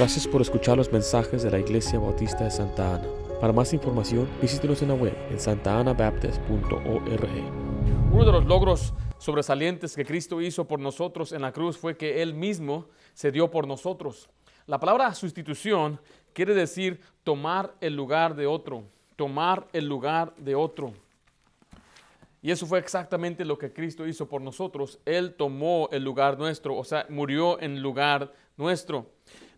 Gracias 0.00 0.26
por 0.26 0.40
escuchar 0.40 0.78
los 0.78 0.90
mensajes 0.90 1.42
de 1.42 1.50
la 1.50 1.58
Iglesia 1.58 1.98
Bautista 1.98 2.44
de 2.44 2.50
Santa 2.50 2.94
Ana. 2.94 3.06
Para 3.38 3.52
más 3.52 3.74
información, 3.74 4.26
visítenos 4.40 4.80
en 4.80 4.88
la 4.88 4.94
web 4.94 5.14
en 5.30 5.38
santaanabaptist.org. 5.38 7.28
Uno 8.10 8.24
de 8.24 8.32
los 8.32 8.46
logros 8.46 8.94
sobresalientes 9.18 9.94
que 9.94 10.06
Cristo 10.06 10.40
hizo 10.40 10.66
por 10.66 10.80
nosotros 10.80 11.32
en 11.32 11.42
la 11.42 11.52
cruz 11.52 11.76
fue 11.76 11.98
que 11.98 12.22
Él 12.22 12.32
mismo 12.32 12.86
se 13.12 13.30
dio 13.30 13.50
por 13.50 13.68
nosotros. 13.68 14.30
La 14.64 14.80
palabra 14.80 15.12
sustitución 15.12 16.00
quiere 16.32 16.54
decir 16.54 17.02
tomar 17.22 17.74
el 17.82 17.94
lugar 17.94 18.34
de 18.34 18.46
otro, 18.46 18.84
tomar 19.16 19.68
el 19.74 19.84
lugar 19.84 20.34
de 20.38 20.54
otro. 20.54 20.94
Y 22.40 22.50
eso 22.50 22.64
fue 22.64 22.78
exactamente 22.78 23.44
lo 23.44 23.58
que 23.58 23.70
Cristo 23.70 24.06
hizo 24.06 24.26
por 24.26 24.40
nosotros. 24.40 24.98
Él 25.04 25.34
tomó 25.34 25.90
el 25.92 26.02
lugar 26.04 26.38
nuestro, 26.38 26.74
o 26.74 26.84
sea, 26.84 27.04
murió 27.10 27.60
en 27.60 27.82
lugar 27.82 28.32
nuestro. 28.56 29.10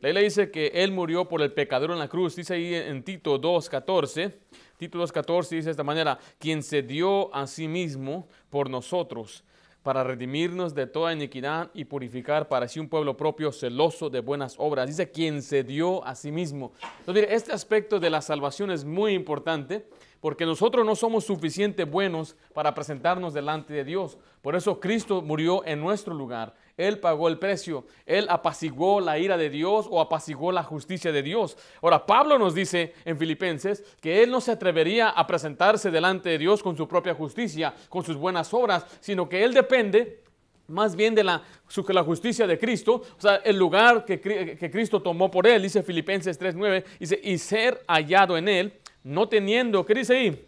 La 0.02 0.08
Biblia 0.08 0.24
dice 0.24 0.50
que 0.50 0.66
Él 0.74 0.90
murió 0.90 1.28
por 1.28 1.42
el 1.42 1.52
pecador 1.52 1.92
en 1.92 2.00
la 2.00 2.08
cruz. 2.08 2.34
Dice 2.34 2.54
ahí 2.54 2.74
en 2.74 3.04
Tito 3.04 3.40
2.14. 3.40 4.34
Tito 4.76 4.98
2.14 4.98 5.48
dice 5.50 5.66
de 5.66 5.70
esta 5.70 5.84
manera, 5.84 6.18
quien 6.40 6.64
se 6.64 6.82
dio 6.82 7.32
a 7.32 7.46
sí 7.46 7.68
mismo 7.68 8.26
por 8.50 8.68
nosotros 8.68 9.44
para 9.84 10.02
redimirnos 10.02 10.74
de 10.74 10.88
toda 10.88 11.12
iniquidad 11.12 11.70
y 11.72 11.84
purificar 11.84 12.48
para 12.48 12.66
sí 12.66 12.80
un 12.80 12.88
pueblo 12.88 13.16
propio 13.16 13.52
celoso 13.52 14.10
de 14.10 14.18
buenas 14.18 14.57
obras. 14.58 14.88
Dice 14.88 15.08
quien 15.12 15.40
se 15.40 15.62
dio 15.62 16.04
a 16.04 16.16
sí 16.16 16.32
mismo. 16.32 16.72
Entonces, 16.98 17.22
mire, 17.22 17.34
este 17.36 17.52
aspecto 17.52 18.00
de 18.00 18.10
la 18.10 18.22
salvación 18.22 18.72
es 18.72 18.84
muy 18.84 19.12
importante 19.12 19.86
porque 20.21 20.44
nosotros 20.44 20.84
no 20.84 20.96
somos 20.96 21.26
suficientemente 21.26 21.84
buenos 21.84 22.34
para 22.52 22.74
presentarnos 22.74 23.34
delante 23.34 23.72
de 23.72 23.84
Dios. 23.84 24.18
Por 24.40 24.57
eso 24.57 24.80
Cristo 24.80 25.22
murió 25.22 25.64
en 25.64 25.80
nuestro 25.80 26.12
lugar. 26.12 26.54
Él 26.76 26.99
pagó 26.99 27.29
el 27.29 27.39
precio. 27.39 27.86
Él 28.07 28.26
apaciguó 28.29 29.00
la 29.00 29.18
ira 29.18 29.36
de 29.36 29.50
Dios 29.50 29.86
o 29.90 30.00
apaciguó 30.00 30.53
la 30.53 30.63
justicia 30.63 31.13
de 31.13 31.22
Dios. 31.22 31.57
Ahora, 31.80 32.06
Pablo 32.06 32.39
nos 32.39 32.55
dice 32.55 32.94
en 33.05 33.19
Filipenses 33.19 33.84
que 34.00 34.22
Él 34.22 34.30
no 34.30 34.41
se 34.41 34.52
atrevería 34.52 35.11
a 35.11 35.27
presentarse 35.27 35.91
delante 35.91 36.30
de 36.30 36.38
Dios 36.38 36.62
con 36.62 36.77
su 36.77 36.88
propia 36.88 37.14
justicia, 37.14 37.74
con 37.88 38.05
sus 38.05 38.16
buenas 38.16 38.52
obras, 38.55 38.86
sino 39.00 39.28
que 39.28 39.44
Él 39.44 39.55
depende 39.55 40.22
más 40.69 40.96
bien 40.96 41.14
de 41.14 41.24
la, 41.24 41.42
la 41.88 42.05
justicia 42.05 42.46
de 42.46 42.58
Cristo, 42.58 43.02
o 43.16 43.20
sea, 43.20 43.36
el 43.36 43.58
lugar 43.58 44.05
que, 44.06 44.20
que 44.20 44.70
Cristo 44.70 45.02
tomó 45.02 45.30
por 45.30 45.46
Él, 45.46 45.62
dice 45.62 45.83
Filipenses 45.83 46.41
3.9, 46.41 46.84
dice, 46.98 47.20
y 47.22 47.36
ser 47.36 47.83
hallado 47.86 48.39
en 48.39 48.48
Él 48.48 48.72
no 49.05 49.28
teniendo, 49.28 49.84
¿qué 49.84 49.94
dice 49.94 50.16
ahí? 50.16 50.46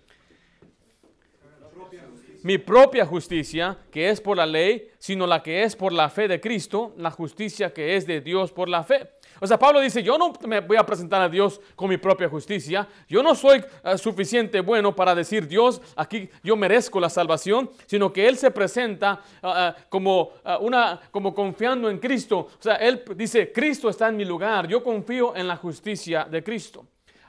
Mi 2.44 2.58
propia 2.58 3.06
justicia, 3.06 3.78
que 3.90 4.10
es 4.10 4.20
por 4.20 4.36
la 4.36 4.44
ley, 4.44 4.90
sino 4.98 5.26
la 5.26 5.42
que 5.42 5.62
es 5.62 5.74
por 5.74 5.94
la 5.94 6.10
fe 6.10 6.28
de 6.28 6.42
Cristo, 6.42 6.92
la 6.98 7.10
justicia 7.10 7.72
que 7.72 7.96
es 7.96 8.06
de 8.06 8.20
Dios 8.20 8.52
por 8.52 8.68
la 8.68 8.84
fe. 8.84 9.08
O 9.40 9.46
sea, 9.46 9.58
Pablo 9.58 9.80
dice, 9.80 10.02
yo 10.02 10.18
no 10.18 10.30
me 10.46 10.60
voy 10.60 10.76
a 10.76 10.84
presentar 10.84 11.22
a 11.22 11.28
Dios 11.30 11.58
con 11.74 11.88
mi 11.88 11.96
propia 11.96 12.28
justicia, 12.28 12.86
yo 13.08 13.22
no 13.22 13.34
soy 13.34 13.64
uh, 13.82 13.96
suficiente 13.96 14.60
bueno 14.60 14.94
para 14.94 15.14
decir, 15.14 15.48
Dios, 15.48 15.80
aquí 15.96 16.28
yo 16.42 16.54
merezco 16.54 17.00
la 17.00 17.08
salvación, 17.08 17.70
sino 17.86 18.12
que 18.12 18.28
Él 18.28 18.36
se 18.36 18.50
presenta 18.50 19.22
uh, 19.42 19.80
como, 19.88 20.32
una, 20.60 21.00
como 21.10 21.34
confiando 21.34 21.88
en 21.88 21.98
Cristo. 21.98 22.48
O 22.58 22.62
sea, 22.62 22.74
Él 22.74 23.02
dice, 23.16 23.52
Cristo 23.52 23.88
está 23.88 24.08
en 24.08 24.18
mi 24.18 24.26
lugar, 24.26 24.68
yo 24.68 24.84
confío 24.84 25.34
en 25.34 25.48
la 25.48 25.56
justicia 25.56 26.24
de 26.30 26.44
Cristo. 26.44 26.84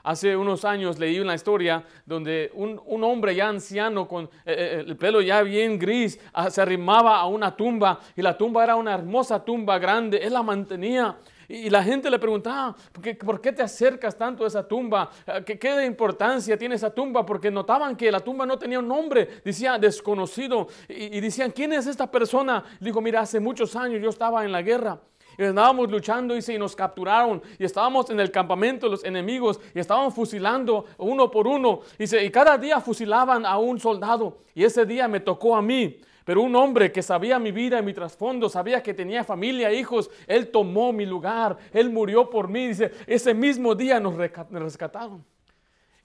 Hace 0.06 0.36
unos 0.36 0.64
años 0.64 1.00
leí 1.00 1.18
una 1.18 1.34
historia 1.34 1.82
donde 2.04 2.52
un, 2.54 3.02
hombre 3.02 3.34
ya 3.34 3.48
anciano 3.48 4.06
con 4.06 4.26
eh, 4.26 4.28
eh, 4.46 4.84
el 4.86 4.96
pelo 4.96 5.20
ya 5.20 5.42
bien 5.42 5.80
gris 5.80 6.20
ah, 6.32 6.48
se 6.48 6.62
arrimaba 6.62 7.16
a 7.18 7.26
una 7.26 7.56
tumba 7.56 7.98
y 8.14 8.22
la 8.22 8.38
tumba 8.38 8.62
era 8.62 8.76
una 8.76 8.94
hermosa 8.94 9.44
tumba 9.44 9.80
grande. 9.80 10.18
Él 10.18 10.34
la 10.34 10.44
mantenía 10.44 11.16
y 11.48 11.68
la 11.70 11.82
gente 11.82 12.08
le 12.08 12.20
preguntaba, 12.20 12.76
¿por 13.24 13.40
qué, 13.40 13.50
te 13.50 13.62
acercas 13.62 14.16
tanto 14.16 14.44
a 14.44 14.46
esa 14.46 14.62
tumba? 14.68 15.10
Ah, 15.26 15.40
¿Qué, 15.44 15.58
¿Qué, 15.58 15.84
importancia 15.84 16.56
tiene 16.56 16.76
esa 16.76 16.94
tumba? 16.94 17.26
Porque 17.26 17.50
notaban 17.50 17.96
que 17.96 18.12
la 18.12 18.20
tumba 18.20 18.46
no 18.46 18.56
tenía 18.56 18.78
un 18.78 18.86
nombre, 18.86 19.40
decía 19.44 19.76
desconocido. 19.76 20.68
Y, 20.88 21.18
y 21.18 21.20
decían, 21.20 21.50
¿quién 21.50 21.72
es 21.72 21.88
esta 21.88 22.08
persona? 22.08 22.62
Dijo, 22.78 23.00
mira, 23.00 23.22
hace 23.22 23.40
muchos 23.40 23.74
años 23.74 24.00
yo 24.00 24.10
estaba 24.10 24.44
en 24.44 24.52
la 24.52 24.62
guerra 24.62 25.00
y 25.38 25.44
andábamos 25.44 25.90
luchando 25.90 26.36
y, 26.36 26.58
nos 26.58 26.74
capturaron 26.74 27.42
y 27.58 27.64
estábamos 27.64 28.10
en 28.10 28.20
el 28.20 28.30
campamento 28.30 28.86
de 28.86 28.90
los 28.90 29.04
enemigos 29.04 29.60
y 29.74 29.80
estaban 29.80 30.10
fusilando 30.12 30.86
uno 30.98 31.30
por 31.30 31.46
uno 31.46 31.80
y, 31.98 32.16
y 32.16 32.30
cada 32.30 32.56
día 32.56 32.80
fusilaban 32.80 33.44
a 33.44 33.58
un 33.58 33.78
soldado 33.78 34.38
y 34.54 34.64
ese 34.64 34.86
día 34.86 35.08
me 35.08 35.20
tocó 35.20 35.56
a 35.56 35.62
mí. 35.62 36.00
Pero 36.24 36.42
un 36.42 36.56
hombre 36.56 36.90
que 36.90 37.02
sabía 37.02 37.38
mi 37.38 37.52
vida 37.52 37.78
y 37.78 37.82
mi 37.84 37.94
trasfondo, 37.94 38.48
sabía 38.48 38.82
que 38.82 38.92
tenía 38.92 39.22
familia, 39.22 39.72
hijos, 39.72 40.10
él 40.26 40.48
tomó 40.48 40.92
mi 40.92 41.06
lugar, 41.06 41.56
él 41.72 41.88
murió 41.88 42.28
por 42.28 42.48
mí. 42.48 42.66
Dice, 42.66 42.90
ese 43.06 43.32
mismo 43.32 43.76
día 43.76 44.00
nos 44.00 44.16
rescataron. 44.16 45.24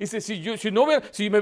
Dice, 0.02 0.20
si, 0.20 0.42
yo, 0.42 0.58
si, 0.58 0.72
no 0.72 0.86
hubiera, 0.86 1.04
si, 1.12 1.30
me 1.30 1.40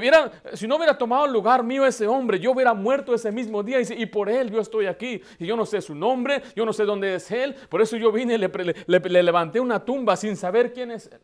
si 0.52 0.68
no 0.68 0.76
hubiera 0.76 0.98
tomado 0.98 1.26
el 1.26 1.32
lugar 1.32 1.64
mío 1.64 1.86
ese 1.86 2.06
hombre, 2.06 2.42
yo 2.42 2.52
hubiera 2.52 2.74
muerto 2.74 3.14
ese 3.16 3.32
mismo 3.32 3.64
día. 3.64 3.78
Dice, 3.78 3.96
y 3.96 4.06
por 4.06 4.28
él 4.28 4.52
yo 4.52 4.60
estoy 4.60 4.86
aquí. 4.86 5.22
Y 5.40 5.46
yo 5.46 5.56
no 5.56 5.66
sé 5.66 5.80
su 5.82 5.96
nombre, 5.96 6.44
yo 6.58 6.66
no 6.66 6.74
sé 6.74 6.84
dónde 6.84 7.16
es 7.16 7.32
él. 7.32 7.56
Por 7.70 7.82
eso 7.82 7.96
yo 7.96 8.12
vine 8.12 8.34
y 8.34 8.38
le, 8.38 8.52
le, 8.86 9.24
levanté 9.24 9.62
una 9.62 9.86
tumba 9.86 10.18
sin 10.18 10.36
saber 10.36 10.74
quién 10.74 10.92
es 10.92 11.08
él. 11.08 11.22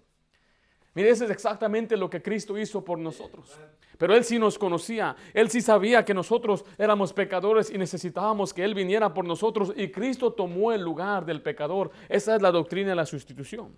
Mire, 0.93 1.09
eso 1.09 1.25
es 1.25 1.31
exactamente 1.31 1.97
lo 1.97 2.09
que 2.09 2.21
Cristo 2.21 2.57
hizo 2.57 2.85
por 2.85 2.97
nosotros. 2.99 3.59
Pero 3.97 4.15
Él 4.15 4.23
sí 4.23 4.39
nos 4.39 4.57
conocía, 4.57 5.13
Él 5.33 5.49
sí 5.49 5.59
sabía 5.59 6.05
que 6.05 6.13
nosotros 6.13 6.63
éramos 6.77 7.11
pecadores 7.11 7.69
y 7.69 7.77
necesitábamos 7.77 8.53
que 8.53 8.63
Él 8.63 8.73
viniera 8.73 9.13
por 9.13 9.25
nosotros 9.25 9.73
y 9.75 9.91
Cristo 9.91 10.31
tomó 10.31 10.71
el 10.71 10.81
lugar 10.81 11.25
del 11.25 11.41
pecador. 11.41 11.91
Esa 12.07 12.37
es 12.37 12.41
la 12.41 12.51
doctrina 12.51 12.91
de 12.91 12.95
la 12.95 13.05
sustitución. 13.05 13.75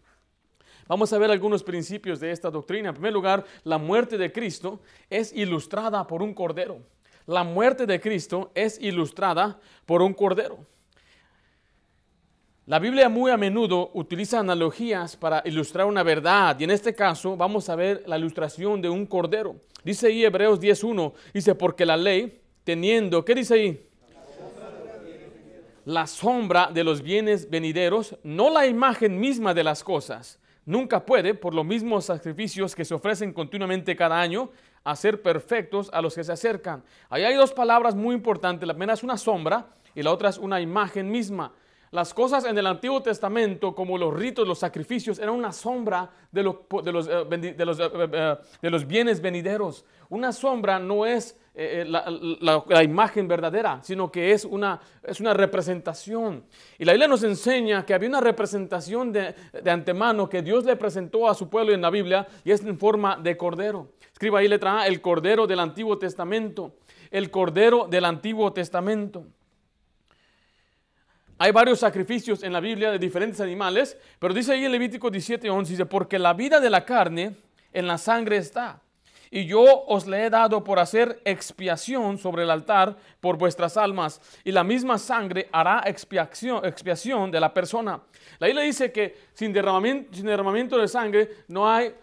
Vamos 0.87 1.11
a 1.11 1.17
ver 1.17 1.29
algunos 1.29 1.63
principios 1.63 2.19
de 2.19 2.31
esta 2.31 2.49
doctrina. 2.49 2.89
En 2.89 2.95
primer 2.95 3.11
lugar, 3.11 3.45
la 3.63 3.77
muerte 3.77 4.17
de 4.17 4.31
Cristo 4.31 4.79
es 5.09 5.33
ilustrada 5.33 6.07
por 6.07 6.21
un 6.21 6.33
cordero. 6.33 6.79
La 7.25 7.43
muerte 7.43 7.85
de 7.85 7.99
Cristo 7.99 8.51
es 8.55 8.79
ilustrada 8.79 9.59
por 9.85 10.01
un 10.01 10.13
cordero. 10.13 10.59
La 12.65 12.79
Biblia 12.79 13.09
muy 13.09 13.31
a 13.31 13.37
menudo 13.37 13.91
utiliza 13.93 14.39
analogías 14.39 15.15
para 15.15 15.41
ilustrar 15.45 15.85
una 15.85 16.03
verdad 16.03 16.57
y 16.59 16.65
en 16.65 16.71
este 16.71 16.93
caso 16.93 17.37
vamos 17.37 17.69
a 17.69 17.75
ver 17.75 18.03
la 18.07 18.17
ilustración 18.17 18.81
de 18.81 18.89
un 18.89 19.05
cordero. 19.05 19.55
Dice 19.83 20.07
ahí 20.07 20.23
Hebreos 20.23 20.59
10.1, 20.59 21.13
dice, 21.33 21.55
porque 21.55 21.85
la 21.85 21.95
ley, 21.95 22.41
teniendo, 22.63 23.23
¿qué 23.23 23.35
dice 23.35 23.53
ahí? 23.53 23.89
La 25.85 26.07
sombra 26.07 26.69
de 26.73 26.83
los 26.83 27.01
bienes 27.01 27.49
venideros, 27.49 28.17
no 28.23 28.49
la 28.49 28.67
imagen 28.67 29.17
misma 29.17 29.53
de 29.53 29.63
las 29.63 29.83
cosas 29.83 30.39
nunca 30.67 31.03
puede, 31.03 31.33
por 31.33 31.55
los 31.55 31.65
mismos 31.65 32.05
sacrificios 32.05 32.75
que 32.75 32.85
se 32.85 32.93
ofrecen 32.93 33.33
continuamente 33.33 33.95
cada 33.95 34.19
año, 34.21 34.51
hacer 34.83 35.21
perfectos 35.23 35.89
a 35.91 36.01
los 36.01 36.13
que 36.13 36.23
se 36.23 36.33
acercan. 36.33 36.83
Ahí 37.09 37.23
hay 37.23 37.35
dos 37.35 37.53
palabras 37.53 37.95
muy 37.95 38.13
importantes. 38.13 38.67
La 38.67 38.73
primera 38.73 38.93
es 38.93 39.01
una 39.01 39.17
sombra 39.17 39.65
y 39.95 40.03
la 40.03 40.11
otra 40.11 40.29
es 40.29 40.37
una 40.37 40.61
imagen 40.61 41.09
misma. 41.09 41.53
Las 41.91 42.13
cosas 42.13 42.43
en 42.43 42.57
el 42.57 42.67
Antiguo 42.67 43.01
Testamento, 43.01 43.73
como 43.73 43.97
los 43.97 44.13
ritos, 44.13 44.45
los 44.45 44.59
sacrificios, 44.59 45.19
eran 45.19 45.35
una 45.35 45.53
sombra 45.53 46.09
de 46.31 46.43
los, 46.43 46.57
de 46.83 46.91
los, 46.91 47.07
eh, 47.07 47.11
eh, 47.31 48.09
eh, 48.13 48.35
de 48.61 48.69
los, 48.69 48.85
bienes 48.85 49.21
venideros. 49.21 49.85
Una 50.09 50.33
sombra 50.33 50.79
no 50.79 51.05
es 51.05 51.39
la, 51.57 52.83
imagen 52.83 53.27
verdadera, 53.27 53.79
sino 53.81 54.11
que 54.11 54.31
es 54.31 54.45
una, 54.45 54.79
es 55.01 55.19
una 55.19 55.33
representación. 55.33 56.45
Y 56.77 56.85
la 56.85 56.93
Biblia 56.93 57.07
nos 57.07 57.23
enseña 57.23 57.85
que 57.85 57.95
había 57.95 58.09
una 58.09 58.21
representación 58.21 59.11
de, 59.11 59.33
de 59.63 59.71
antemano 59.71 60.29
que 60.29 60.43
Dios 60.43 60.65
le 60.65 60.75
presentó 60.75 61.27
a 61.27 61.33
su 61.33 61.49
pueblo 61.49 61.73
en 61.73 61.81
la 61.81 61.89
Biblia 61.89 62.27
y 62.43 62.51
es 62.51 62.63
en 62.63 62.77
forma 62.77 63.17
de 63.17 63.35
cordero. 63.35 63.93
Escriba 64.13 64.39
ahí 64.39 64.47
letra 64.47 64.81
A, 64.81 64.87
el 64.87 65.01
cordero 65.01 65.47
del 65.47 65.59
Antiguo 65.59 65.97
Testamento. 65.97 66.75
El 67.09 67.31
cordero 67.31 67.87
del 67.89 68.05
Antiguo 68.05 68.53
Testamento. 68.53 69.25
Hay 71.39 71.51
varios 71.51 71.79
sacrificios 71.79 72.41
en 72.41 72.51
la 72.51 72.59
Biblia 72.59 72.91
de 72.91 72.97
diferentes 72.97 73.39
animales, 73.41 73.97
pero 74.19 74.33
dice 74.33 74.53
ahí 74.53 74.65
en 74.65 74.71
Levítico 74.71 75.09
17:11, 75.11 75.67
dice, 75.67 75.85
porque 75.85 76.17
la 76.17 76.33
vida 76.33 76.59
de 76.59 76.69
la 76.69 76.83
carne 76.83 77.35
en 77.73 77.87
la 77.87 77.97
sangre 77.97 78.37
está. 78.37 78.81
Y 79.31 79.45
yo 79.45 79.63
os 79.87 80.07
le 80.07 80.25
he 80.25 80.29
dado 80.29 80.63
por 80.63 80.79
hacer 80.79 81.21
expiación 81.25 82.17
sobre 82.17 82.43
el 82.43 82.49
altar 82.49 82.95
por 83.19 83.37
vuestras 83.37 83.77
almas. 83.77 84.21
Y 84.43 84.51
la 84.51 84.63
misma 84.63 84.97
sangre 84.97 85.49
hará 85.51 85.83
expiación, 85.85 86.65
expiación 86.65 87.31
de 87.31 87.39
la 87.39 87.53
persona. 87.53 88.01
La 88.39 88.47
Biblia 88.47 88.63
dice 88.63 88.91
que 88.91 89.15
sin 89.33 89.53
derramamiento, 89.53 90.15
sin 90.15 90.25
derramamiento 90.25 90.77
de 90.77 90.87
sangre 90.87 91.29
no 91.47 91.69
hay 91.69 91.93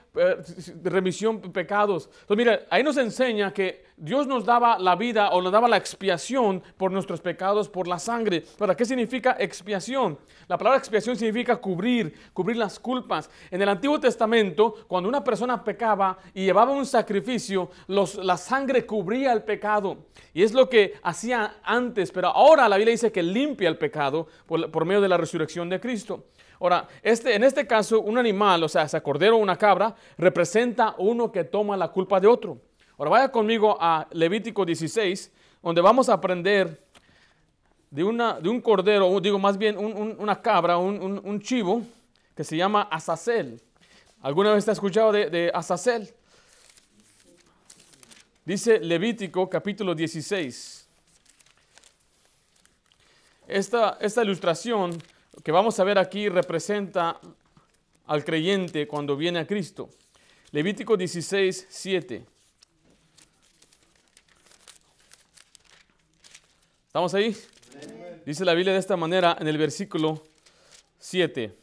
remisión 0.82 1.40
de 1.40 1.48
pecados. 1.50 2.08
Entonces, 2.22 2.36
mira, 2.36 2.60
ahí 2.70 2.82
nos 2.82 2.96
enseña 2.96 3.52
que 3.52 3.84
Dios 3.96 4.26
nos 4.26 4.44
daba 4.44 4.78
la 4.78 4.96
vida 4.96 5.30
o 5.30 5.40
nos 5.40 5.52
daba 5.52 5.68
la 5.68 5.76
expiación 5.76 6.62
por 6.76 6.90
nuestros 6.90 7.20
pecados 7.20 7.68
por 7.68 7.86
la 7.86 7.98
sangre. 7.98 8.44
¿Para 8.58 8.76
qué 8.76 8.84
significa 8.84 9.36
expiación? 9.38 10.18
La 10.48 10.58
palabra 10.58 10.78
expiación 10.78 11.16
significa 11.16 11.56
cubrir, 11.56 12.14
cubrir 12.32 12.56
las 12.56 12.78
culpas. 12.78 13.30
En 13.50 13.62
el 13.62 13.68
Antiguo 13.68 14.00
Testamento, 14.00 14.74
cuando 14.88 15.08
una 15.08 15.22
persona 15.22 15.62
pecaba 15.62 16.18
y 16.32 16.44
llevaba 16.44 16.72
un 16.72 16.86
sacrificio, 16.86 17.70
la 17.86 18.36
sangre 18.36 18.84
cubría 18.84 19.32
el 19.32 19.42
pecado. 19.42 20.06
Y 20.32 20.42
es 20.42 20.52
lo 20.52 20.68
que 20.68 20.94
hacía 21.02 21.56
antes, 21.62 22.10
pero 22.10 22.28
ahora 22.28 22.68
la 22.68 22.76
Biblia 22.76 22.92
dice 22.92 23.12
que 23.12 23.22
limpia 23.22 23.68
el 23.68 23.78
pecado 23.78 24.26
por 24.46 24.84
medio 24.84 25.00
de 25.00 25.08
la 25.08 25.16
resurrección 25.16 25.68
de 25.68 25.80
Cristo. 25.80 26.24
Ahora, 26.64 26.88
este, 27.02 27.34
en 27.34 27.44
este 27.44 27.66
caso, 27.66 28.00
un 28.00 28.16
animal, 28.16 28.62
o 28.62 28.68
sea, 28.70 28.84
ese 28.84 28.98
cordero 29.02 29.36
o 29.36 29.38
una 29.38 29.54
cabra, 29.54 29.94
representa 30.16 30.94
uno 30.96 31.30
que 31.30 31.44
toma 31.44 31.76
la 31.76 31.88
culpa 31.88 32.18
de 32.18 32.26
otro. 32.26 32.58
Ahora 32.96 33.10
vaya 33.10 33.30
conmigo 33.30 33.76
a 33.78 34.08
Levítico 34.12 34.64
16, 34.64 35.30
donde 35.62 35.82
vamos 35.82 36.08
a 36.08 36.14
aprender 36.14 36.82
de, 37.90 38.02
una, 38.02 38.40
de 38.40 38.48
un 38.48 38.62
cordero, 38.62 39.20
digo 39.20 39.38
más 39.38 39.58
bien 39.58 39.76
una 39.76 40.40
cabra, 40.40 40.78
un, 40.78 41.38
chivo, 41.42 41.82
que 42.34 42.44
se 42.44 42.56
llama 42.56 42.88
Azazel. 42.90 43.60
¿Alguna 44.22 44.54
vez 44.54 44.64
te 44.64 44.70
has 44.70 44.78
escuchado 44.78 45.12
de, 45.12 45.28
de 45.28 45.50
Azazel? 45.52 46.14
Dice 48.42 48.78
Levítico 48.80 49.50
capítulo 49.50 49.94
16. 49.94 50.88
Esta, 53.48 53.98
esta 54.00 54.22
ilustración 54.22 54.96
que 55.42 55.52
vamos 55.52 55.78
a 55.80 55.84
ver 55.84 55.98
aquí 55.98 56.28
representa 56.28 57.20
al 58.06 58.24
creyente 58.24 58.86
cuando 58.86 59.16
viene 59.16 59.40
a 59.40 59.46
Cristo. 59.46 59.90
Levítico 60.50 60.96
16, 60.96 61.66
7. 61.68 62.24
¿Estamos 66.86 67.14
ahí? 67.14 67.36
Dice 68.24 68.44
la 68.44 68.54
Biblia 68.54 68.72
de 68.72 68.78
esta 68.78 68.96
manera 68.96 69.36
en 69.40 69.48
el 69.48 69.58
versículo 69.58 70.22
7. 70.98 71.54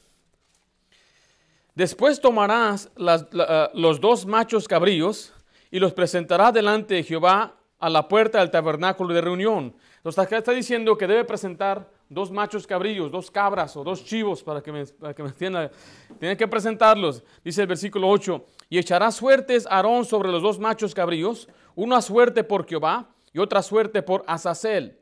Después 1.74 2.20
tomarás 2.20 2.90
los 2.98 4.02
dos 4.02 4.26
machos 4.26 4.68
cabríos 4.68 5.34
y 5.72 5.80
los 5.80 5.94
presentará 5.94 6.52
delante 6.52 6.96
de 6.96 7.04
Jehová 7.04 7.56
a 7.80 7.90
la 7.90 8.08
puerta 8.08 8.40
del 8.40 8.52
tabernáculo 8.52 9.14
de 9.14 9.22
reunión. 9.22 9.74
Entonces 9.98 10.20
acá 10.20 10.38
está 10.38 10.52
diciendo 10.52 10.98
que 10.98 11.08
debe 11.08 11.24
presentar 11.24 11.90
dos 12.12 12.30
machos 12.30 12.68
cabrillos, 12.68 13.10
dos 13.10 13.32
cabras 13.32 13.76
o 13.78 13.86
dos 13.86 14.04
chivos 14.04 14.44
para 14.44 14.62
que 14.62 14.70
me, 14.70 14.86
para 14.86 15.14
que 15.14 15.24
me 15.24 15.30
entienda. 15.30 15.72
Tiene 16.20 16.36
que 16.36 16.46
presentarlos. 16.46 17.24
Dice 17.44 17.62
el 17.62 17.68
versículo 17.68 18.10
8, 18.10 18.46
y 18.70 18.78
echará 18.78 19.12
suertes 19.12 19.66
Aarón 19.66 20.04
sobre 20.04 20.30
los 20.30 20.44
dos 20.44 20.60
machos 20.60 20.94
cabrillos, 20.94 21.48
una 21.74 22.02
suerte 22.02 22.44
por 22.44 22.68
Jehová 22.68 23.10
y 23.32 23.40
otra 23.40 23.62
suerte 23.62 24.04
por 24.04 24.26
Azazel. 24.28 25.00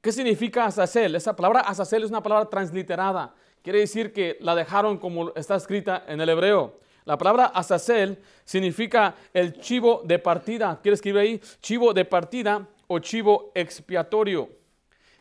¿Qué 0.00 0.10
significa 0.12 0.64
Azazel? 0.64 1.14
Esa 1.14 1.36
palabra 1.36 1.60
Azazel 1.60 2.04
es 2.04 2.10
una 2.10 2.22
palabra 2.22 2.48
transliterada. 2.48 3.34
Quiere 3.62 3.80
decir 3.80 4.12
que 4.12 4.38
la 4.40 4.54
dejaron 4.54 4.96
como 4.96 5.34
está 5.34 5.56
escrita 5.56 6.04
en 6.08 6.22
el 6.22 6.28
hebreo. 6.30 6.80
La 7.04 7.18
palabra 7.18 7.46
Azazel 7.46 8.18
significa 8.44 9.14
el 9.34 9.60
chivo 9.60 10.00
de 10.04 10.18
partida. 10.18 10.78
¿Quiere 10.82 10.94
escribir 10.94 11.20
ahí? 11.20 11.40
Chivo 11.60 11.92
de 11.92 12.06
partida 12.06 12.66
o 12.86 12.98
chivo 12.98 13.52
expiatorio. 13.54 14.48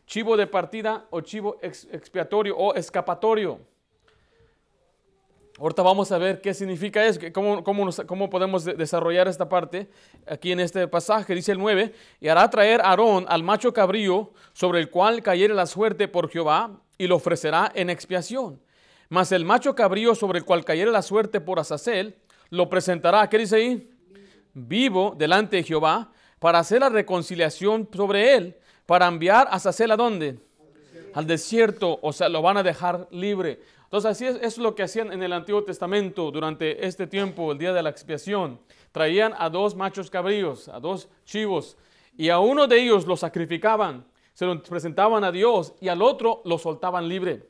Chivo 0.06 0.38
de 0.38 0.48
partida 0.48 1.06
o 1.10 1.22
chivo 1.22 1.58
expiatorio 1.62 2.56
o 2.58 2.74
escapatorio. 2.76 3.60
Ahorita 5.58 5.82
vamos 5.84 6.12
a 6.12 6.18
ver 6.18 6.42
qué 6.42 6.54
significa 6.54 7.06
eso, 7.06 7.20
cómo, 7.34 7.64
cómo, 7.64 7.90
cómo, 8.06 8.30
podemos 8.30 8.66
desarrollar 8.66 9.30
esta 9.30 9.48
parte 9.48 9.90
aquí 10.28 10.52
en 10.52 10.60
este 10.60 10.86
pasaje. 10.88 11.34
Dice 11.34 11.54
el 11.54 11.60
9, 11.60 11.94
y 12.20 12.28
hará 12.28 12.50
traer 12.50 12.82
Aarón 12.82 13.26
al 13.30 13.42
macho 13.42 13.74
cabrío 13.74 14.34
sobre 14.52 14.80
el 14.80 14.90
cual 14.90 15.24
cayere 15.24 15.54
la 15.54 15.66
suerte 15.66 16.10
por 16.10 16.30
Jehová 16.30 16.82
y 16.98 17.08
lo 17.08 17.16
ofrecerá 17.16 17.72
en 17.74 17.90
expiación. 17.90 18.60
Mas 19.08 19.32
el 19.32 19.46
macho 19.46 19.76
cabrío 19.76 20.14
sobre 20.14 20.40
el 20.40 20.46
cual 20.46 20.66
cayere 20.66 20.92
la 20.92 21.02
suerte 21.02 21.40
por 21.40 21.58
Azazel, 21.60 22.18
lo 22.50 22.70
presentará, 22.70 23.30
¿qué 23.30 23.38
dice 23.38 23.56
ahí? 23.56 23.90
Vivo 24.54 25.16
delante 25.18 25.56
de 25.56 25.64
Jehová, 25.64 26.12
para 26.40 26.60
hacer 26.60 26.82
la 26.82 26.90
reconciliación 26.90 27.88
sobre 27.94 28.36
él, 28.36 28.58
para 28.86 29.08
enviar 29.08 29.48
a 29.48 29.56
Azazel 29.56 29.92
a 29.92 29.98
dónde? 29.98 30.40
Al 31.14 31.28
desierto, 31.28 32.00
o 32.02 32.12
sea, 32.12 32.30
lo 32.30 32.42
van 32.42 32.58
a 32.58 32.64
dejar 32.64 33.08
libre. 33.12 33.62
Entonces, 33.84 34.12
así 34.12 34.26
es, 34.26 34.36
es 34.42 34.58
lo 34.58 34.76
que 34.76 34.84
hacían 34.84 35.14
en 35.14 35.24
el 35.24 35.32
Antiguo 35.32 35.64
Testamento 35.64 36.30
durante 36.32 36.86
este 36.86 37.08
tiempo, 37.08 37.52
el 37.52 37.58
día 37.58 37.72
de 37.72 37.82
la 37.82 37.90
expiación. 37.90 38.60
Traían 38.92 39.34
a 39.38 39.50
dos 39.50 39.76
machos 39.76 40.10
cabríos, 40.10 40.68
a 40.68 40.80
dos 40.80 41.08
chivos, 41.24 41.78
y 42.18 42.30
a 42.30 42.40
uno 42.40 42.68
de 42.68 42.82
ellos 42.82 43.06
lo 43.06 43.16
sacrificaban, 43.18 44.06
se 44.34 44.46
lo 44.46 44.62
presentaban 44.62 45.24
a 45.24 45.32
Dios, 45.32 45.74
y 45.80 45.88
al 45.88 46.02
otro 46.02 46.42
lo 46.46 46.58
soltaban 46.58 47.08
libre. 47.08 47.50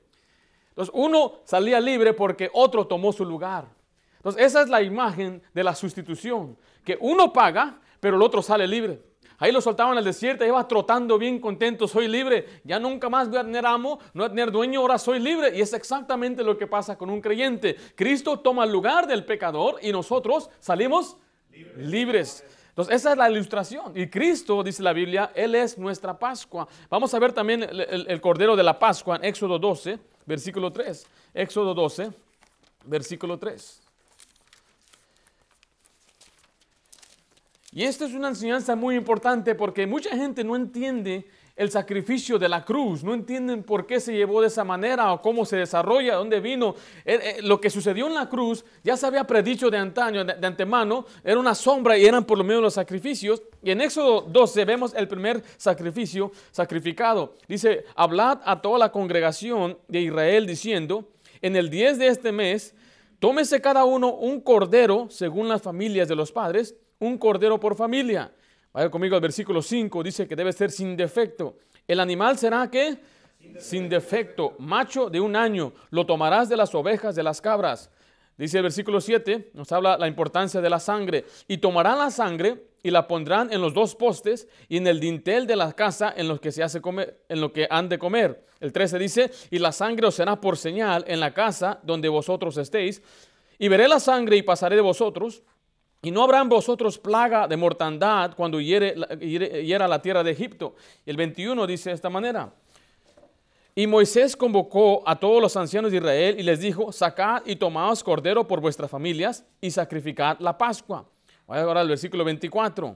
Entonces 0.70 0.94
uno 0.94 1.40
salía 1.46 1.80
libre 1.80 2.14
porque 2.14 2.50
otro 2.54 2.86
tomó 2.86 3.14
su 3.14 3.26
lugar. 3.26 3.68
Entonces 4.18 4.44
esa 4.44 4.62
es 4.62 4.70
la 4.70 4.82
imagen 4.82 5.42
de 5.54 5.64
la 5.64 5.74
sustitución, 5.74 6.58
que 6.84 6.98
uno 7.00 7.32
paga, 7.32 7.80
pero 8.00 8.18
el 8.18 8.22
otro 8.22 8.42
sale 8.42 8.68
libre. 8.68 9.02
Ahí 9.38 9.52
lo 9.52 9.62
soltaban 9.62 9.98
al 9.98 10.04
desierto, 10.04 10.46
iba 10.46 10.68
trotando 10.68 11.18
bien 11.18 11.40
contento, 11.40 11.88
soy 11.88 12.08
libre, 12.08 12.62
ya 12.64 12.80
nunca 12.80 13.10
más 13.10 13.30
voy 13.30 13.40
a 13.40 13.44
tener 13.44 13.66
amo, 13.66 14.00
no 14.14 14.24
voy 14.24 14.26
a 14.28 14.30
tener 14.30 14.52
dueño, 14.52 14.82
ahora 14.82 14.98
soy 14.98 15.20
libre. 15.20 15.58
Y 15.58 15.62
es 15.62 15.74
exactamente 15.74 16.44
lo 16.44 16.58
que 16.58 16.68
pasa 16.68 16.98
con 16.98 17.10
un 17.10 17.22
creyente. 17.22 17.76
Cristo 17.96 18.40
toma 18.40 18.64
el 18.64 18.72
lugar 18.72 19.08
del 19.08 19.26
pecador 19.26 19.78
y 19.82 19.92
nosotros 19.92 20.50
salimos 20.60 21.18
libres. 21.78 22.44
Entonces, 22.70 22.96
esa 22.96 23.12
es 23.12 23.18
la 23.18 23.30
ilustración. 23.30 23.94
Y 23.96 24.08
Cristo, 24.08 24.62
dice 24.62 24.84
la 24.84 24.92
Biblia, 24.92 25.32
Él 25.34 25.56
es 25.56 25.78
nuestra 25.78 26.18
Pascua. 26.18 26.68
Vamos 26.90 27.14
a 27.14 27.20
ver 27.20 27.32
también 27.32 27.64
el, 27.64 28.06
el 28.10 28.22
Cordero 28.22 28.56
de 28.56 28.64
la 28.64 28.78
Pascua 28.78 29.16
en 29.16 29.26
Éxodo 29.26 29.58
12 29.58 30.00
versículo 30.26 30.72
3. 30.72 31.08
Éxodo 31.34 31.74
12, 31.74 32.12
versículo 32.86 33.38
3. 33.38 33.85
Y 37.76 37.84
esta 37.84 38.06
es 38.06 38.14
una 38.14 38.30
enseñanza 38.30 38.74
muy 38.78 38.96
importante 38.96 39.54
porque 39.54 39.86
mucha 39.86 40.16
gente 40.16 40.46
no 40.46 40.56
entiende 40.56 41.26
el 41.58 41.70
sacrificio 41.70 42.40
de 42.40 42.48
la 42.48 42.64
cruz, 42.64 43.04
no 43.04 43.14
entienden 43.14 43.64
por 43.64 43.86
qué 43.86 44.00
se 44.00 44.14
llevó 44.14 44.40
de 44.40 44.48
esa 44.48 44.64
manera 44.64 45.12
o 45.12 45.22
cómo 45.22 45.44
se 45.44 45.58
desarrolla, 45.58 46.16
dónde 46.16 46.40
vino. 46.40 46.74
Eh, 47.04 47.20
eh, 47.22 47.42
lo 47.42 47.60
que 47.60 47.70
sucedió 47.70 48.08
en 48.08 48.14
la 48.14 48.30
cruz 48.30 48.64
ya 48.82 48.96
se 48.96 49.06
había 49.06 49.28
predicho 49.28 49.70
de 49.70 49.78
antaño, 49.78 50.24
de, 50.24 50.48
antemano, 50.48 51.06
era 51.22 51.38
una 51.38 51.54
sombra 51.54 51.98
y 51.98 52.06
eran 52.06 52.24
por 52.24 52.38
lo 52.38 52.46
menos 52.46 52.64
los 52.64 52.74
sacrificios. 52.76 53.44
Y 53.62 53.72
en 53.72 53.82
Éxodo 53.82 54.22
12 54.22 54.64
vemos 54.64 54.94
el 54.94 55.10
primer 55.10 55.44
sacrificio 55.58 56.32
sacrificado. 56.52 57.36
Dice, 57.46 57.84
hablad 57.98 58.40
a 58.46 58.62
toda 58.62 58.80
la 58.80 58.94
congregación 58.94 59.78
de 59.90 60.00
Israel 60.00 60.48
diciendo, 60.48 61.10
en 61.42 61.58
el 61.58 61.70
10 61.70 62.00
de 62.00 62.08
este 62.08 62.32
mes, 62.32 62.74
tómese 63.20 63.60
cada 63.60 63.84
uno 63.84 64.14
un 64.14 64.40
cordero 64.40 65.08
según 65.10 65.50
las 65.50 65.62
familias 65.62 66.08
de 66.08 66.16
los 66.16 66.32
padres, 66.32 66.74
un 67.00 67.18
cordero 67.18 67.60
por 67.60 67.76
familia 67.76 68.32
Vaya 68.76 68.90
conmigo 68.90 69.16
al 69.16 69.22
versículo 69.22 69.62
5, 69.62 70.04
dice 70.04 70.28
que 70.28 70.36
debe 70.36 70.52
ser 70.52 70.70
sin 70.70 70.98
defecto. 70.98 71.56
El 71.88 72.02
animal 72.02 72.38
será 72.38 72.70
que 72.70 72.98
sin 73.58 73.88
defecto, 73.88 74.54
macho 74.60 75.10
de 75.10 75.22
un 75.22 75.38
año, 75.38 75.72
lo 75.92 76.06
tomarás 76.06 76.50
de 76.50 76.58
las 76.58 76.76
ovejas, 76.76 77.16
de 77.16 77.24
las 77.24 77.40
cabras. 77.40 77.90
Dice 78.38 78.58
el 78.58 78.64
versículo 78.64 79.00
7, 79.00 79.52
nos 79.54 79.72
habla 79.72 79.98
la 79.98 80.10
importancia 80.10 80.60
de 80.60 80.70
la 80.70 80.82
sangre. 80.82 81.24
Y 81.48 81.60
tomarán 81.60 82.00
la 82.00 82.12
sangre 82.12 82.66
y 82.84 82.92
la 82.92 83.08
pondrán 83.08 83.54
en 83.54 83.62
los 83.62 83.74
dos 83.74 83.96
postes 83.96 84.50
y 84.68 84.76
en 84.76 84.88
el 84.88 85.00
dintel 85.00 85.48
de 85.48 85.56
la 85.56 85.72
casa 85.72 86.14
en 86.18 86.28
lo 86.28 86.42
que 86.42 86.52
se 86.52 86.62
hace 86.62 86.82
comer, 86.82 87.22
en 87.30 87.40
lo 87.40 87.54
que 87.54 87.68
han 87.70 87.88
de 87.88 87.98
comer. 87.98 88.46
El 88.60 88.74
13 88.74 89.00
dice, 89.00 89.32
y 89.52 89.60
la 89.60 89.72
sangre 89.72 90.08
os 90.08 90.16
será 90.16 90.42
por 90.42 90.58
señal 90.58 91.06
en 91.08 91.22
la 91.22 91.34
casa 91.34 91.80
donde 91.84 92.10
vosotros 92.10 92.58
estéis. 92.58 93.02
Y 93.58 93.70
veré 93.70 93.88
la 93.88 94.02
sangre 94.02 94.36
y 94.36 94.42
pasaré 94.42 94.76
de 94.76 94.82
vosotros 94.82 95.44
y 96.06 96.12
no 96.12 96.22
habrá 96.22 96.40
en 96.40 96.50
vosotros 96.50 97.00
plaga 97.00 97.48
de 97.48 97.58
mortandad 97.58 98.36
cuando 98.36 98.62
hiere, 98.62 98.94
hiera 99.20 99.88
la 99.88 100.04
tierra 100.04 100.24
de 100.24 100.30
Egipto. 100.30 100.76
El 101.04 101.18
21 101.18 101.66
dice 101.66 101.90
de 101.90 101.96
esta 101.96 102.12
manera. 102.12 102.54
Y 103.74 103.88
Moisés 103.88 104.36
convocó 104.36 105.02
a 105.04 105.20
todos 105.20 105.42
los 105.42 105.58
ancianos 105.58 105.90
de 105.90 105.98
Israel 105.98 106.36
y 106.40 106.44
les 106.44 106.60
dijo, 106.60 106.92
sacad 106.92 107.42
y 107.48 107.56
tomaos 107.56 108.04
cordero 108.04 108.48
por 108.48 108.62
vuestras 108.62 108.92
familias 108.92 109.46
y 109.60 109.72
sacrificad 109.72 110.38
la 110.42 110.56
Pascua. 110.56 111.10
Vaya 111.48 111.64
ahora 111.64 111.82
al 111.82 111.88
versículo 111.88 112.24
24. 112.24 112.96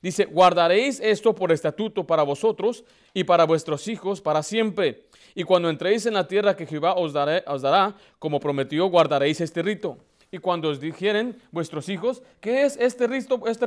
Dice, 0.00 0.24
guardaréis 0.24 1.00
esto 1.00 1.34
por 1.34 1.52
estatuto 1.52 2.06
para 2.06 2.22
vosotros 2.22 2.82
y 3.12 3.24
para 3.24 3.44
vuestros 3.44 3.86
hijos 3.88 4.22
para 4.22 4.42
siempre. 4.42 5.04
Y 5.34 5.44
cuando 5.44 5.68
entréis 5.68 6.06
en 6.06 6.14
la 6.14 6.26
tierra 6.26 6.56
que 6.56 6.64
Jehová 6.64 6.94
os, 6.94 7.12
os 7.46 7.62
dará, 7.62 7.94
como 8.18 8.40
prometió, 8.40 8.86
guardaréis 8.86 9.42
este 9.42 9.60
rito. 9.60 9.98
Y 10.30 10.38
cuando 10.38 10.68
os 10.68 10.80
dijeren 10.80 11.40
vuestros 11.50 11.88
hijos, 11.88 12.22
¿qué 12.40 12.64
es 12.64 12.76
este 12.76 13.06
rito, 13.06 13.40
este 13.46 13.66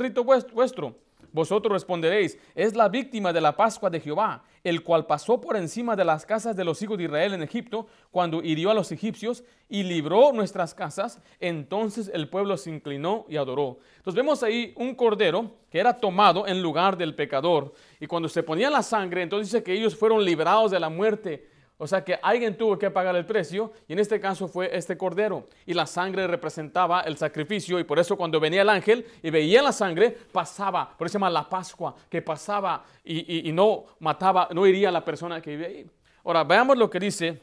vuestro? 0.53 0.95
Vosotros 1.33 1.71
responderéis, 1.71 2.37
es 2.55 2.75
la 2.75 2.89
víctima 2.89 3.31
de 3.31 3.39
la 3.39 3.55
Pascua 3.55 3.89
de 3.89 4.01
Jehová, 4.01 4.43
el 4.65 4.83
cual 4.83 5.05
pasó 5.05 5.39
por 5.39 5.55
encima 5.55 5.95
de 5.95 6.03
las 6.03 6.25
casas 6.25 6.57
de 6.57 6.65
los 6.65 6.81
hijos 6.81 6.97
de 6.97 7.05
Israel 7.05 7.33
en 7.33 7.41
Egipto, 7.41 7.87
cuando 8.11 8.43
hirió 8.43 8.69
a 8.69 8.73
los 8.73 8.91
egipcios 8.91 9.43
y 9.69 9.83
libró 9.83 10.33
nuestras 10.33 10.73
casas. 10.73 11.21
Entonces 11.39 12.11
el 12.13 12.27
pueblo 12.27 12.57
se 12.57 12.69
inclinó 12.69 13.25
y 13.29 13.37
adoró. 13.37 13.79
Entonces 13.97 14.15
vemos 14.15 14.43
ahí 14.43 14.73
un 14.75 14.93
cordero 14.93 15.51
que 15.69 15.79
era 15.79 15.97
tomado 15.97 16.47
en 16.47 16.61
lugar 16.61 16.97
del 16.97 17.15
pecador. 17.15 17.73
Y 18.01 18.07
cuando 18.07 18.27
se 18.27 18.43
ponía 18.43 18.69
la 18.69 18.83
sangre, 18.83 19.21
entonces 19.21 19.51
dice 19.51 19.63
que 19.63 19.73
ellos 19.73 19.95
fueron 19.95 20.25
librados 20.25 20.71
de 20.71 20.81
la 20.81 20.89
muerte 20.89 21.50
o 21.81 21.87
sea 21.87 22.03
que 22.03 22.19
alguien 22.21 22.55
tuvo 22.55 22.77
que 22.77 22.91
pagar 22.91 23.15
el 23.15 23.25
precio 23.25 23.73
y 23.87 23.93
en 23.93 23.99
este 23.99 24.19
caso 24.19 24.47
fue 24.47 24.69
este 24.71 24.95
cordero. 24.95 25.47
Y 25.65 25.73
la 25.73 25.87
sangre 25.87 26.27
representaba 26.27 27.01
el 27.01 27.17
sacrificio 27.17 27.79
y 27.79 27.83
por 27.83 27.97
eso 27.97 28.15
cuando 28.15 28.39
venía 28.39 28.61
el 28.61 28.69
ángel 28.69 29.03
y 29.23 29.31
veía 29.31 29.63
la 29.63 29.71
sangre, 29.71 30.15
pasaba, 30.31 30.95
por 30.95 31.07
eso 31.07 31.13
se 31.13 31.15
llama 31.15 31.31
la 31.31 31.49
Pascua, 31.49 31.95
que 32.07 32.21
pasaba 32.21 32.85
y, 33.03 33.51
no 33.51 33.85
mataba, 33.97 34.47
no 34.51 34.67
iría 34.67 34.89
a 34.89 34.91
la 34.91 35.03
persona 35.03 35.41
que 35.41 35.49
vive 35.49 35.65
ahí. 35.65 35.85
Ahora 36.23 36.43
veamos 36.43 36.77
lo 36.77 36.87
que 36.87 36.99
dice 36.99 37.41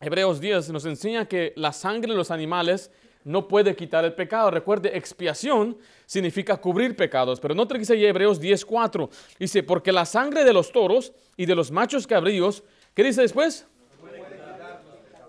Hebreos 0.00 0.40
10 0.40 0.70
nos 0.70 0.84
enseña 0.84 1.26
que 1.26 1.52
la 1.54 1.72
sangre 1.72 2.10
de 2.10 2.18
los 2.18 2.32
animales 2.32 2.90
no 3.22 3.46
puede 3.46 3.76
quitar 3.76 4.04
el 4.04 4.14
pecado. 4.14 4.50
Recuerde, 4.50 4.96
expiación 4.96 5.78
significa 6.06 6.56
cubrir 6.56 6.96
pecados. 6.96 7.38
Pero 7.38 7.54
no 7.54 7.68
te 7.68 7.78
dice 7.78 7.94
Hebreos 8.04 8.42
10.4. 8.42 9.08
Dice, 9.38 9.62
porque 9.62 9.92
la 9.92 10.04
sangre 10.04 10.42
de 10.42 10.52
los 10.52 10.72
toros 10.72 11.12
y 11.36 11.46
de 11.46 11.54
los 11.54 11.70
machos 11.70 12.04
cabríos, 12.04 12.64
¿qué 12.92 13.04
dice 13.04 13.22
después? 13.22 13.64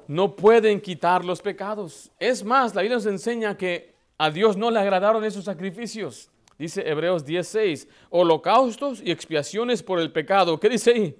No 0.07 0.35
pueden 0.35 0.79
quitar 0.81 1.25
los 1.25 1.41
pecados. 1.41 2.11
Es 2.19 2.43
más, 2.43 2.73
la 2.73 2.81
Biblia 2.81 2.97
nos 2.97 3.05
enseña 3.05 3.57
que 3.57 3.93
a 4.17 4.31
Dios 4.31 4.57
no 4.57 4.71
le 4.71 4.79
agradaron 4.79 5.23
esos 5.23 5.45
sacrificios. 5.45 6.29
Dice 6.57 6.87
Hebreos 6.89 7.25
10.6, 7.25 7.87
holocaustos 8.09 9.01
y 9.03 9.11
expiaciones 9.11 9.83
por 9.83 9.99
el 9.99 10.11
pecado. 10.11 10.59
¿Qué 10.59 10.69
dice 10.69 10.91
ahí? 10.91 11.19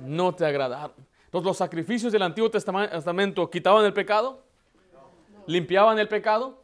No 0.00 0.34
te 0.34 0.44
agradaron. 0.44 0.96
Entonces, 1.26 1.46
los 1.46 1.56
sacrificios 1.56 2.12
del 2.12 2.22
Antiguo 2.22 2.50
Testamento 2.50 3.48
quitaban 3.48 3.84
el 3.84 3.92
pecado 3.92 4.42
limpiaban 5.46 5.98
el 5.98 6.08
pecado, 6.08 6.62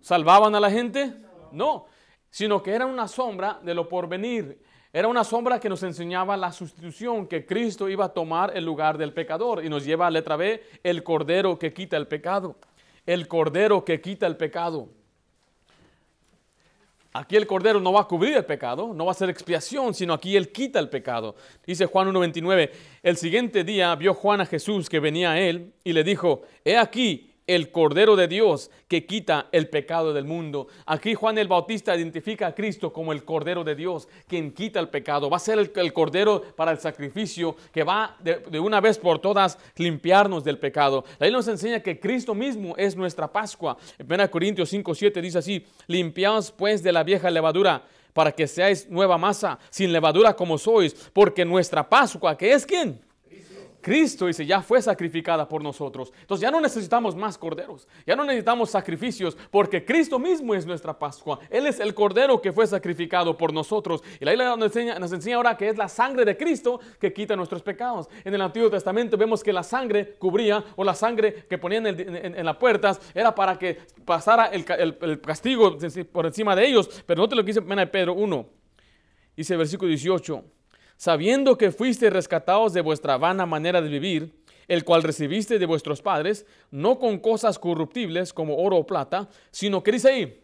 salvaban 0.00 0.54
a 0.54 0.60
la 0.60 0.70
gente, 0.70 1.14
no, 1.52 1.86
sino 2.30 2.62
que 2.62 2.72
era 2.72 2.86
una 2.86 3.08
sombra 3.08 3.60
de 3.62 3.74
lo 3.74 3.88
porvenir. 3.88 4.60
Era 4.96 5.08
una 5.08 5.24
sombra 5.24 5.60
que 5.60 5.68
nos 5.68 5.82
enseñaba 5.82 6.38
la 6.38 6.50
sustitución, 6.50 7.26
que 7.26 7.44
Cristo 7.44 7.86
iba 7.86 8.06
a 8.06 8.08
tomar 8.08 8.56
el 8.56 8.64
lugar 8.64 8.96
del 8.96 9.12
pecador. 9.12 9.62
Y 9.62 9.68
nos 9.68 9.84
lleva 9.84 10.06
a 10.06 10.10
letra 10.10 10.36
B, 10.36 10.64
el 10.82 11.02
cordero 11.02 11.58
que 11.58 11.74
quita 11.74 11.98
el 11.98 12.06
pecado. 12.06 12.56
El 13.04 13.28
cordero 13.28 13.84
que 13.84 14.00
quita 14.00 14.26
el 14.26 14.38
pecado. 14.38 14.88
Aquí 17.12 17.36
el 17.36 17.46
cordero 17.46 17.78
no 17.78 17.92
va 17.92 18.00
a 18.00 18.08
cubrir 18.08 18.38
el 18.38 18.46
pecado, 18.46 18.94
no 18.94 19.04
va 19.04 19.10
a 19.12 19.14
ser 19.14 19.28
expiación, 19.28 19.92
sino 19.92 20.14
aquí 20.14 20.34
él 20.34 20.50
quita 20.50 20.78
el 20.78 20.88
pecado. 20.88 21.36
Dice 21.66 21.84
Juan 21.84 22.10
1.29, 22.10 22.70
el 23.02 23.18
siguiente 23.18 23.64
día 23.64 23.94
vio 23.96 24.14
Juan 24.14 24.40
a 24.40 24.46
Jesús 24.46 24.88
que 24.88 24.98
venía 24.98 25.32
a 25.32 25.38
él 25.38 25.74
y 25.84 25.92
le 25.92 26.04
dijo, 26.04 26.40
he 26.64 26.78
aquí 26.78 27.35
el 27.46 27.70
Cordero 27.70 28.16
de 28.16 28.28
Dios 28.28 28.70
que 28.88 29.06
quita 29.06 29.46
el 29.52 29.68
pecado 29.68 30.12
del 30.12 30.24
mundo. 30.24 30.68
Aquí 30.84 31.14
Juan 31.14 31.38
el 31.38 31.48
Bautista 31.48 31.96
identifica 31.96 32.48
a 32.48 32.54
Cristo 32.54 32.92
como 32.92 33.12
el 33.12 33.24
Cordero 33.24 33.62
de 33.64 33.74
Dios, 33.74 34.08
quien 34.26 34.52
quita 34.52 34.80
el 34.80 34.88
pecado. 34.88 35.30
Va 35.30 35.36
a 35.36 35.40
ser 35.40 35.58
el, 35.58 35.92
Cordero 35.92 36.42
para 36.56 36.72
el 36.72 36.78
sacrificio 36.78 37.56
que 37.72 37.84
va 37.84 38.16
de, 38.20 38.58
una 38.58 38.80
vez 38.80 38.98
por 38.98 39.20
todas 39.20 39.58
limpiarnos 39.76 40.44
del 40.44 40.58
pecado. 40.58 41.04
La 41.18 41.30
nos 41.30 41.48
enseña 41.48 41.80
que 41.80 42.00
Cristo 42.00 42.34
mismo 42.34 42.74
es 42.76 42.96
nuestra 42.96 43.30
Pascua. 43.30 43.76
En 43.98 44.10
1 44.10 44.30
Corintios 44.30 44.68
5, 44.70 44.94
7 44.94 45.22
dice 45.22 45.38
así, 45.38 45.66
limpiaos 45.86 46.50
pues 46.50 46.82
de 46.82 46.92
la 46.92 47.04
vieja 47.04 47.30
levadura 47.30 47.84
para 48.12 48.32
que 48.32 48.46
seáis 48.46 48.88
nueva 48.88 49.18
masa, 49.18 49.58
sin 49.68 49.92
levadura 49.92 50.34
como 50.34 50.56
sois, 50.56 50.94
porque 51.12 51.44
nuestra 51.44 51.86
Pascua, 51.86 52.36
que 52.36 52.52
es 52.52 52.64
quién? 52.64 52.98
Cristo 53.86 54.26
dice, 54.26 54.44
ya 54.44 54.62
fue 54.62 54.82
sacrificada 54.82 55.48
por 55.48 55.62
nosotros. 55.62 56.12
Entonces 56.20 56.42
ya 56.42 56.50
no 56.50 56.60
necesitamos 56.60 57.14
más 57.14 57.38
corderos, 57.38 57.86
ya 58.04 58.16
no 58.16 58.24
necesitamos 58.24 58.68
sacrificios, 58.68 59.38
porque 59.48 59.84
Cristo 59.84 60.18
mismo 60.18 60.56
es 60.56 60.66
nuestra 60.66 60.98
Pascua. 60.98 61.38
Él 61.50 61.68
es 61.68 61.78
el 61.78 61.94
cordero 61.94 62.42
que 62.42 62.52
fue 62.52 62.66
sacrificado 62.66 63.36
por 63.36 63.52
nosotros. 63.52 64.02
Y 64.18 64.24
la 64.24 64.32
Biblia 64.32 64.56
nos 64.56 64.74
enseña, 64.74 64.98
nos 64.98 65.12
ahora 65.36 65.56
que 65.56 65.68
es 65.68 65.76
la 65.76 65.88
sangre 65.88 66.24
de 66.24 66.36
Cristo 66.36 66.80
que 66.98 67.12
quita 67.12 67.36
nuestros 67.36 67.62
pecados. 67.62 68.08
En 68.24 68.34
el 68.34 68.40
Antiguo 68.40 68.68
Testamento 68.68 69.16
vemos 69.16 69.44
que 69.44 69.52
la 69.52 69.62
sangre 69.62 70.14
cubría, 70.18 70.64
o 70.74 70.82
la 70.82 70.96
sangre 70.96 71.46
que 71.48 71.56
ponían 71.56 71.86
en, 71.86 72.44
las 72.44 72.56
puertas, 72.56 73.00
era 73.14 73.32
para 73.32 73.56
que 73.56 73.78
pasara 74.04 74.46
el, 74.46 74.64
castigo 75.20 75.78
por 76.10 76.26
encima 76.26 76.56
de 76.56 76.66
ellos. 76.66 76.90
Pero 77.06 77.22
no 77.22 77.28
te 77.28 77.36
lo 77.36 77.44
quise 77.44 77.60
dice 77.60 77.88
Pedro 77.92 78.14
1. 78.14 78.46
Dice 79.36 79.52
el 79.54 79.58
versículo 79.58 79.90
18 79.90 80.55
sabiendo 80.96 81.58
que 81.58 81.70
fuiste 81.70 82.10
rescatados 82.10 82.72
de 82.72 82.80
vuestra 82.80 83.16
vana 83.16 83.46
manera 83.46 83.80
de 83.80 83.88
vivir, 83.88 84.34
el 84.68 84.84
cual 84.84 85.02
recibiste 85.02 85.58
de 85.58 85.66
vuestros 85.66 86.02
padres, 86.02 86.46
no 86.70 86.98
con 86.98 87.18
cosas 87.18 87.58
corruptibles 87.58 88.32
como 88.32 88.56
oro 88.56 88.76
o 88.76 88.86
plata, 88.86 89.28
sino 89.50 89.82
que 89.82 89.92
dice 89.92 90.08
ahí, 90.08 90.42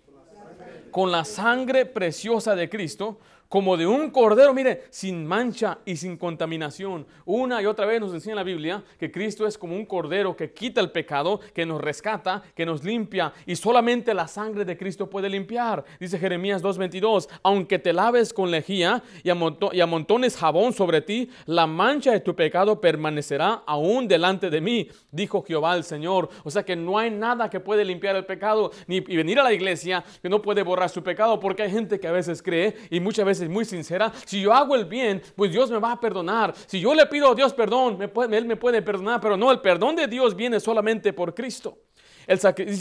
con 0.91 1.11
la 1.11 1.25
sangre 1.25 1.87
preciosa 1.87 2.55
de 2.55 2.69
Cristo, 2.69 3.19
como 3.53 3.77
de 3.77 3.87
un 3.87 4.09
cordero, 4.09 4.55
mire, 4.55 4.85
sin 4.89 5.27
mancha 5.27 5.81
y 5.85 5.97
sin 5.97 6.17
contaminación. 6.17 7.07
Una 7.27 7.61
y 7.61 7.67
otra 7.67 7.85
vez 7.85 8.01
nos 8.01 8.15
enseña 8.15 8.37
la 8.37 8.45
Biblia 8.45 8.83
que 8.99 9.13
Cristo 9.13 9.47
es 9.47 9.59
como 9.59 9.77
un 9.77 9.85
cordero 9.85 10.35
que 10.35 10.55
quita 10.55 10.81
el 10.81 10.91
pecado, 10.91 11.39
que 11.53 11.67
nos 11.67 11.79
rescata, 11.79 12.43
que 12.55 12.65
nos 12.65 12.83
limpia, 12.83 13.31
y 13.45 13.55
solamente 13.57 14.15
la 14.15 14.27
sangre 14.27 14.65
de 14.65 14.79
Cristo 14.79 15.11
puede 15.11 15.29
limpiar. 15.29 15.85
Dice 16.01 16.19
Jeremías 16.19 16.63
2:22, 16.63 17.29
aunque 17.43 17.79
te 17.79 17.93
laves 17.93 18.33
con 18.33 18.51
lejía 18.51 19.03
y, 19.23 19.29
y 19.29 19.81
amontones 19.83 20.35
jabón 20.35 20.73
sobre 20.73 21.03
ti, 21.03 21.29
la 21.45 21.67
mancha 21.67 22.13
de 22.13 22.21
tu 22.21 22.35
pecado 22.35 22.81
permanecerá 22.81 23.65
aún 23.67 24.09
delante 24.09 24.49
de 24.49 24.63
mí, 24.63 24.89
dijo 25.11 25.45
Jehová 25.47 25.77
el 25.77 25.85
Señor. 25.85 26.31
O 26.45 26.51
sea 26.51 26.63
que 26.63 26.75
no 26.75 26.97
hay 26.97 27.11
nada 27.11 27.51
que 27.51 27.61
puede 27.61 27.85
limpiar 27.85 28.17
el 28.17 28.25
pecado, 28.25 28.71
ni 28.87 29.01
venir 29.01 29.39
a 29.41 29.43
la 29.43 29.53
iglesia 29.53 30.03
que 30.23 30.31
no 30.31 30.41
puede 30.41 30.63
borrar 30.63 30.89
su 30.89 31.03
pecado, 31.03 31.39
porque 31.39 31.65
hay 31.65 31.71
gente 31.71 32.01
que 32.01 32.09
a 32.09 32.13
veces 32.13 32.43
cree 32.43 32.77
y 32.89 32.99
muchas 32.99 33.27
veces 33.27 33.42
muy 33.49 33.65
sincera, 33.65 34.13
si 34.25 34.41
yo 34.41 34.53
hago 34.53 34.75
el 34.75 34.85
bien, 34.85 35.23
pues 35.37 35.53
Dios 35.53 35.71
me 35.71 35.79
va 35.79 35.93
a 35.93 36.01
perdonar. 36.01 36.55
Si 36.67 36.81
yo 36.81 36.95
le 36.95 37.07
pido 37.07 37.31
a 37.31 37.35
Dios 37.35 37.53
perdón, 37.53 37.99
Él 38.33 38.45
me 38.45 38.57
puede 38.57 38.83
perdonar, 38.83 39.21
pero 39.21 39.37
no, 39.37 39.51
el 39.51 39.61
perdón 39.61 39.97
de 39.97 40.07
Dios 40.07 40.35
viene 40.35 40.61
solamente 40.61 41.13
por 41.13 41.35
Cristo. 41.35 41.79
El, 42.27 42.39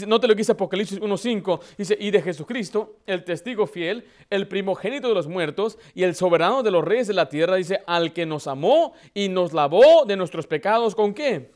no 0.08 0.20
te 0.20 0.28
lo 0.28 0.34
dice 0.34 0.52
Apocalipsis 0.52 1.00
1.5, 1.00 1.60
dice, 1.76 1.96
y 1.98 2.10
de 2.10 2.22
Jesucristo, 2.22 2.96
el 3.06 3.24
testigo 3.24 3.66
fiel, 3.66 4.04
el 4.30 4.46
primogénito 4.46 5.08
de 5.08 5.14
los 5.14 5.26
muertos 5.26 5.78
y 5.94 6.04
el 6.04 6.14
soberano 6.14 6.62
de 6.62 6.70
los 6.70 6.84
reyes 6.84 7.08
de 7.08 7.14
la 7.14 7.28
tierra, 7.28 7.56
dice, 7.56 7.80
al 7.86 8.12
que 8.12 8.26
nos 8.26 8.46
amó 8.46 8.94
y 9.14 9.28
nos 9.28 9.52
lavó 9.52 10.04
de 10.06 10.16
nuestros 10.16 10.46
pecados, 10.46 10.94
¿con 10.94 11.14
qué? 11.14 11.50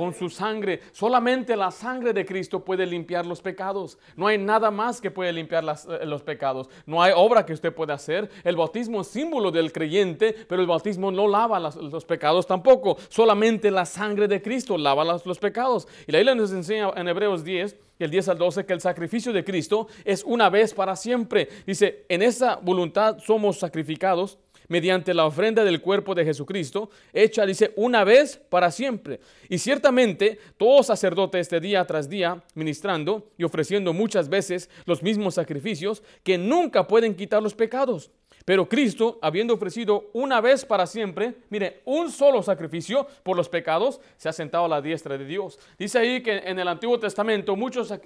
Con 0.00 0.14
su 0.14 0.30
sangre. 0.30 0.80
Solamente 0.92 1.54
la 1.54 1.70
sangre 1.70 2.14
de 2.14 2.24
Cristo 2.24 2.64
puede 2.64 2.86
limpiar 2.86 3.26
los 3.26 3.42
pecados. 3.42 3.98
No 4.16 4.28
hay 4.28 4.38
nada 4.38 4.70
más 4.70 4.98
que 4.98 5.10
puede 5.10 5.30
limpiar 5.30 5.62
eh, 5.62 6.06
los 6.06 6.22
pecados. 6.22 6.70
No 6.86 7.02
hay 7.02 7.12
obra 7.14 7.44
que 7.44 7.52
usted 7.52 7.70
pueda 7.74 7.92
hacer. 7.92 8.30
El 8.42 8.56
bautismo 8.56 9.02
es 9.02 9.08
símbolo 9.08 9.50
del 9.50 9.72
creyente, 9.72 10.34
pero 10.48 10.62
el 10.62 10.66
bautismo 10.66 11.12
no 11.12 11.28
lava 11.28 11.60
los, 11.60 12.04
pecados 12.06 12.46
tampoco. 12.46 12.96
Solamente 13.10 13.70
la 13.70 13.84
sangre 13.84 14.26
de 14.26 14.40
Cristo 14.40 14.78
lava 14.78 15.04
los, 15.04 15.26
los 15.26 15.38
pecados. 15.38 15.86
Y 16.06 16.12
la 16.12 16.18
Biblia 16.20 16.34
nos 16.34 16.50
enseña 16.50 16.92
en 16.96 17.06
Hebreos 17.06 17.44
10, 17.44 17.76
el 17.98 18.10
10 18.10 18.28
al 18.30 18.38
12, 18.38 18.64
que 18.64 18.72
el 18.72 18.80
sacrificio 18.80 19.34
de 19.34 19.44
Cristo 19.44 19.86
es 20.06 20.24
una 20.24 20.48
vez 20.48 20.72
para 20.72 20.96
siempre. 20.96 21.46
Dice, 21.66 22.06
en 22.08 22.22
esa 22.22 22.56
voluntad 22.56 23.18
somos 23.18 23.58
sacrificados 23.58 24.38
mediante 24.70 25.12
la 25.12 25.26
ofrenda 25.26 25.64
del 25.64 25.80
cuerpo 25.80 26.14
de 26.14 26.24
Jesucristo, 26.24 26.90
hecha, 27.12 27.44
dice, 27.44 27.72
una 27.76 28.04
vez 28.04 28.36
para 28.48 28.70
siempre. 28.70 29.20
Y 29.48 29.58
ciertamente 29.58 30.38
todo 30.56 30.82
sacerdote 30.84 31.40
este 31.40 31.58
día 31.58 31.84
tras 31.84 32.08
día, 32.08 32.42
ministrando 32.54 33.30
y 33.36 33.42
ofreciendo 33.42 33.92
muchas 33.92 34.28
veces 34.28 34.70
los 34.86 35.02
mismos 35.02 35.34
sacrificios, 35.34 36.04
que 36.22 36.38
nunca 36.38 36.86
pueden 36.86 37.16
quitar 37.16 37.42
los 37.42 37.54
pecados. 37.54 38.12
Pero 38.44 38.68
Cristo, 38.68 39.18
habiendo 39.22 39.54
ofrecido 39.54 40.08
una 40.12 40.40
vez 40.40 40.64
para 40.64 40.86
siempre, 40.86 41.34
mire, 41.50 41.82
un 41.84 42.10
solo 42.10 42.40
sacrificio 42.40 43.08
por 43.24 43.36
los 43.36 43.48
pecados, 43.48 44.00
se 44.16 44.28
ha 44.28 44.32
sentado 44.32 44.66
a 44.66 44.68
la 44.68 44.80
diestra 44.80 45.18
de 45.18 45.24
Dios. 45.24 45.58
Dice 45.76 45.98
ahí 45.98 46.22
que 46.22 46.38
en 46.38 46.60
el 46.60 46.68
Antiguo 46.68 46.98
Testamento 46.98 47.56
muchos 47.56 47.90
eh, 47.90 47.98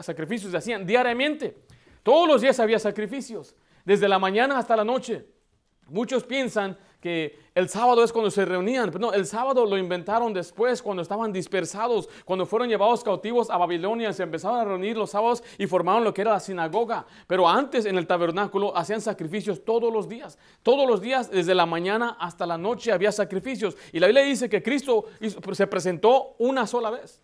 sacrificios 0.00 0.50
se 0.50 0.58
hacían 0.58 0.86
diariamente. 0.86 1.56
Todos 2.02 2.28
los 2.28 2.42
días 2.42 2.60
había 2.60 2.78
sacrificios, 2.78 3.56
desde 3.86 4.06
la 4.06 4.18
mañana 4.18 4.58
hasta 4.58 4.76
la 4.76 4.84
noche. 4.84 5.24
Muchos 5.90 6.24
piensan 6.24 6.78
que 7.00 7.38
el 7.54 7.68
sábado 7.68 8.04
es 8.04 8.12
cuando 8.12 8.30
se 8.30 8.44
reunían, 8.44 8.90
pero 8.90 9.00
no, 9.00 9.12
el 9.12 9.26
sábado 9.26 9.64
lo 9.64 9.76
inventaron 9.76 10.32
después, 10.32 10.82
cuando 10.82 11.02
estaban 11.02 11.32
dispersados, 11.32 12.08
cuando 12.24 12.46
fueron 12.46 12.68
llevados 12.68 13.02
cautivos 13.02 13.50
a 13.50 13.56
Babilonia, 13.56 14.12
se 14.12 14.22
empezaron 14.22 14.60
a 14.60 14.64
reunir 14.64 14.96
los 14.96 15.10
sábados 15.10 15.42
y 15.58 15.66
formaron 15.66 16.04
lo 16.04 16.14
que 16.14 16.20
era 16.20 16.32
la 16.32 16.40
sinagoga. 16.40 17.06
Pero 17.26 17.48
antes 17.48 17.86
en 17.86 17.96
el 17.96 18.06
tabernáculo 18.06 18.76
hacían 18.76 19.00
sacrificios 19.00 19.64
todos 19.64 19.92
los 19.92 20.08
días, 20.08 20.38
todos 20.62 20.88
los 20.88 21.00
días, 21.00 21.30
desde 21.30 21.54
la 21.54 21.66
mañana 21.66 22.16
hasta 22.20 22.46
la 22.46 22.58
noche 22.58 22.92
había 22.92 23.10
sacrificios. 23.10 23.76
Y 23.92 23.98
la 23.98 24.06
Biblia 24.06 24.24
dice 24.24 24.48
que 24.48 24.62
Cristo 24.62 25.06
se 25.52 25.66
presentó 25.66 26.36
una 26.38 26.66
sola 26.66 26.90
vez. 26.90 27.20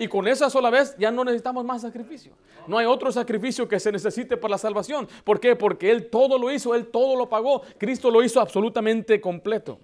Y 0.00 0.08
con 0.08 0.26
esa 0.26 0.48
sola 0.48 0.70
vez 0.70 0.96
ya 0.98 1.10
no 1.10 1.22
necesitamos 1.24 1.62
más 1.62 1.82
sacrificio. 1.82 2.32
No 2.66 2.78
hay 2.78 2.86
otro 2.86 3.12
sacrificio 3.12 3.68
que 3.68 3.78
se 3.78 3.92
necesite 3.92 4.38
para 4.38 4.52
la 4.52 4.58
salvación. 4.58 5.06
¿Por 5.24 5.38
qué? 5.38 5.54
Porque 5.54 5.90
Él 5.90 6.08
todo 6.08 6.38
lo 6.38 6.50
hizo, 6.50 6.74
Él 6.74 6.86
todo 6.86 7.16
lo 7.16 7.28
pagó. 7.28 7.60
Cristo 7.76 8.10
lo 8.10 8.24
hizo 8.24 8.40
absolutamente 8.40 9.20
completo. 9.20 9.78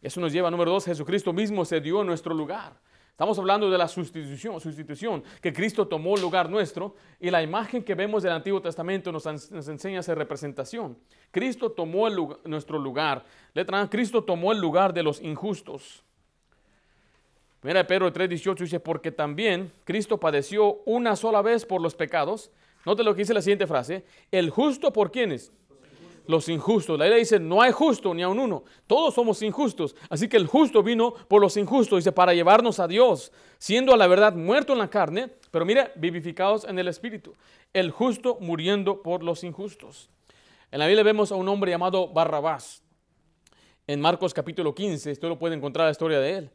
Eso 0.00 0.20
nos 0.20 0.32
lleva 0.32 0.46
a 0.46 0.50
número 0.52 0.70
dos, 0.70 0.84
Jesucristo 0.84 1.32
mismo 1.32 1.64
se 1.64 1.80
dio 1.80 2.00
en 2.00 2.06
nuestro 2.06 2.32
lugar. 2.32 2.74
Estamos 3.10 3.40
hablando 3.40 3.68
de 3.68 3.76
la 3.76 3.88
sustitución, 3.88 4.60
sustitución, 4.60 5.24
que 5.42 5.52
Cristo 5.52 5.88
tomó 5.88 6.14
el 6.14 6.22
lugar 6.22 6.48
nuestro 6.48 6.94
y 7.18 7.28
la 7.28 7.42
imagen 7.42 7.82
que 7.82 7.96
vemos 7.96 8.22
del 8.22 8.32
Antiguo 8.32 8.62
Testamento 8.62 9.10
nos, 9.10 9.26
enseña 9.26 9.98
esa 9.98 10.14
representación. 10.14 10.96
Cristo 11.32 11.72
tomó 11.72 12.08
nuestro 12.44 12.78
lugar. 12.78 13.24
Letra 13.52 13.82
A, 13.82 13.90
Cristo 13.90 14.22
tomó 14.22 14.52
el 14.52 14.60
lugar 14.60 14.94
de 14.94 15.02
los 15.02 15.20
injustos. 15.20 16.04
Mira, 17.62 17.86
Pedro 17.86 18.12
3:18 18.12 18.64
dice, 18.64 18.80
porque 18.80 19.12
también 19.12 19.72
Cristo 19.84 20.18
padeció 20.18 20.82
una 20.86 21.16
sola 21.16 21.42
vez 21.42 21.66
por 21.66 21.80
los 21.80 21.94
pecados. 21.94 22.50
Note 22.86 23.04
lo 23.04 23.14
que 23.14 23.22
dice 23.22 23.34
la 23.34 23.42
siguiente 23.42 23.66
frase, 23.66 24.04
el 24.30 24.50
justo 24.50 24.92
por 24.92 25.10
quienes? 25.10 25.52
los 26.30 26.48
injustos. 26.48 26.98
La 26.98 27.06
Biblia 27.06 27.18
dice, 27.18 27.38
no 27.38 27.60
hay 27.60 27.72
justo 27.72 28.14
ni 28.14 28.22
a 28.22 28.28
un 28.28 28.38
uno. 28.38 28.64
Todos 28.86 29.14
somos 29.14 29.42
injustos. 29.42 29.94
Así 30.08 30.28
que 30.28 30.36
el 30.36 30.46
justo 30.46 30.82
vino 30.82 31.12
por 31.28 31.40
los 31.40 31.56
injustos, 31.56 31.98
dice, 31.98 32.12
para 32.12 32.32
llevarnos 32.32 32.78
a 32.80 32.88
Dios, 32.88 33.32
siendo 33.58 33.92
a 33.92 33.96
la 33.96 34.06
verdad 34.06 34.34
muerto 34.34 34.72
en 34.72 34.78
la 34.78 34.88
carne, 34.88 35.28
pero 35.50 35.66
mira, 35.66 35.92
vivificados 35.96 36.64
en 36.64 36.78
el 36.78 36.88
Espíritu. 36.88 37.34
El 37.72 37.90
justo 37.90 38.38
muriendo 38.40 39.02
por 39.02 39.22
los 39.22 39.44
injustos. 39.44 40.08
En 40.70 40.78
la 40.78 40.86
Biblia 40.86 41.02
vemos 41.02 41.32
a 41.32 41.34
un 41.34 41.48
hombre 41.48 41.72
llamado 41.72 42.08
Barrabás. 42.08 42.82
En 43.86 44.00
Marcos 44.00 44.32
capítulo 44.32 44.72
15, 44.72 45.10
usted 45.10 45.28
lo 45.28 45.38
puede 45.38 45.56
encontrar 45.56 45.86
la 45.86 45.90
historia 45.90 46.20
de 46.20 46.38
él. 46.38 46.50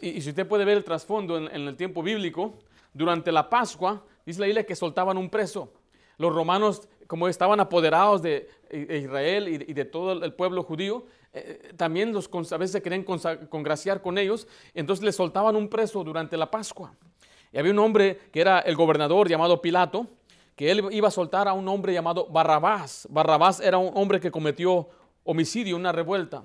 Y, 0.00 0.20
si 0.20 0.30
usted 0.30 0.46
puede 0.46 0.64
ver 0.64 0.78
el 0.78 0.84
trasfondo 0.84 1.36
en, 1.36 1.48
el 1.48 1.76
tiempo 1.76 2.02
bíblico, 2.02 2.54
durante 2.94 3.32
la 3.32 3.48
Pascua, 3.48 4.04
dice 4.24 4.40
la 4.40 4.46
Biblia 4.46 4.64
que 4.64 4.76
soltaban 4.76 5.16
un 5.16 5.28
preso. 5.28 5.72
Los 6.18 6.34
romanos 6.34 6.88
como 7.06 7.28
estaban 7.28 7.60
apoderados 7.60 8.22
de 8.22 8.48
Israel 8.70 9.48
y 9.48 9.72
de 9.72 9.84
todo 9.84 10.24
el 10.24 10.32
pueblo 10.32 10.62
judío, 10.62 11.04
eh, 11.34 11.72
también 11.76 12.12
los, 12.12 12.30
a 12.52 12.56
veces 12.56 12.72
se 12.72 12.82
querían 12.82 13.04
congraciar 13.04 14.02
con 14.02 14.18
ellos, 14.18 14.46
entonces 14.74 15.04
les 15.04 15.16
soltaban 15.16 15.56
un 15.56 15.68
preso 15.68 16.04
durante 16.04 16.36
la 16.36 16.50
Pascua. 16.50 16.94
Y 17.52 17.58
había 17.58 17.72
un 17.72 17.78
hombre 17.78 18.18
que 18.30 18.40
era 18.40 18.60
el 18.60 18.76
gobernador 18.76 19.28
llamado 19.28 19.60
Pilato, 19.60 20.06
que 20.56 20.70
él 20.70 20.88
iba 20.90 21.08
a 21.08 21.10
soltar 21.10 21.48
a 21.48 21.54
un 21.54 21.66
hombre 21.68 21.92
llamado 21.92 22.26
Barrabás. 22.26 23.06
Barrabás 23.10 23.60
era 23.60 23.78
un 23.78 23.90
hombre 23.94 24.20
que 24.20 24.30
cometió 24.30 24.88
homicidio, 25.24 25.76
una 25.76 25.92
revuelta. 25.92 26.44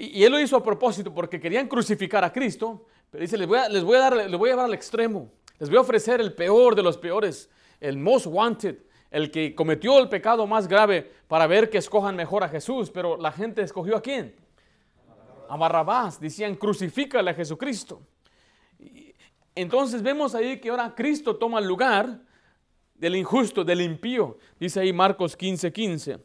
Y, 0.00 0.24
él 0.24 0.32
lo 0.32 0.40
hizo 0.40 0.56
a 0.56 0.62
propósito 0.62 1.12
porque 1.12 1.38
querían 1.38 1.68
crucificar 1.68 2.24
a 2.24 2.32
Cristo, 2.32 2.86
pero 3.10 3.20
dice, 3.20 3.36
les 3.36 3.46
voy 3.46 3.58
a, 3.58 3.68
les 3.68 3.84
voy 3.84 3.98
a, 3.98 4.00
dar, 4.00 4.16
les 4.16 4.38
voy 4.38 4.48
a 4.48 4.52
llevar 4.52 4.64
al 4.64 4.72
extremo, 4.72 5.30
les 5.58 5.68
voy 5.68 5.76
a 5.76 5.82
ofrecer 5.82 6.22
el 6.22 6.32
peor 6.32 6.74
de 6.74 6.82
los 6.82 6.96
peores, 6.96 7.50
el 7.80 7.98
most 7.98 8.26
wanted, 8.26 8.78
el 9.10 9.30
que 9.30 9.54
cometió 9.54 9.98
el 9.98 10.08
pecado 10.08 10.46
más 10.46 10.68
grave 10.68 11.12
para 11.28 11.46
ver 11.46 11.68
que 11.68 11.76
escojan 11.76 12.16
mejor 12.16 12.42
a 12.42 12.48
Jesús, 12.48 12.90
pero 12.90 13.18
la 13.18 13.30
gente 13.30 13.60
escogió 13.60 13.94
a 13.94 14.00
quién? 14.00 14.34
A 15.50 15.56
Barrabás, 15.58 16.18
decían 16.18 16.54
crucifícale 16.54 17.32
a 17.32 17.34
Jesucristo. 17.34 18.00
Entonces 19.54 20.02
vemos 20.02 20.34
ahí 20.34 20.58
que 20.60 20.70
ahora 20.70 20.94
Cristo 20.94 21.36
toma 21.36 21.58
el 21.58 21.66
lugar 21.66 22.20
del 22.94 23.16
injusto, 23.16 23.64
del 23.64 23.82
impío, 23.82 24.38
dice 24.58 24.80
ahí 24.80 24.94
Marcos 24.94 25.36
15:15. 25.36 25.72
15. 25.72 26.18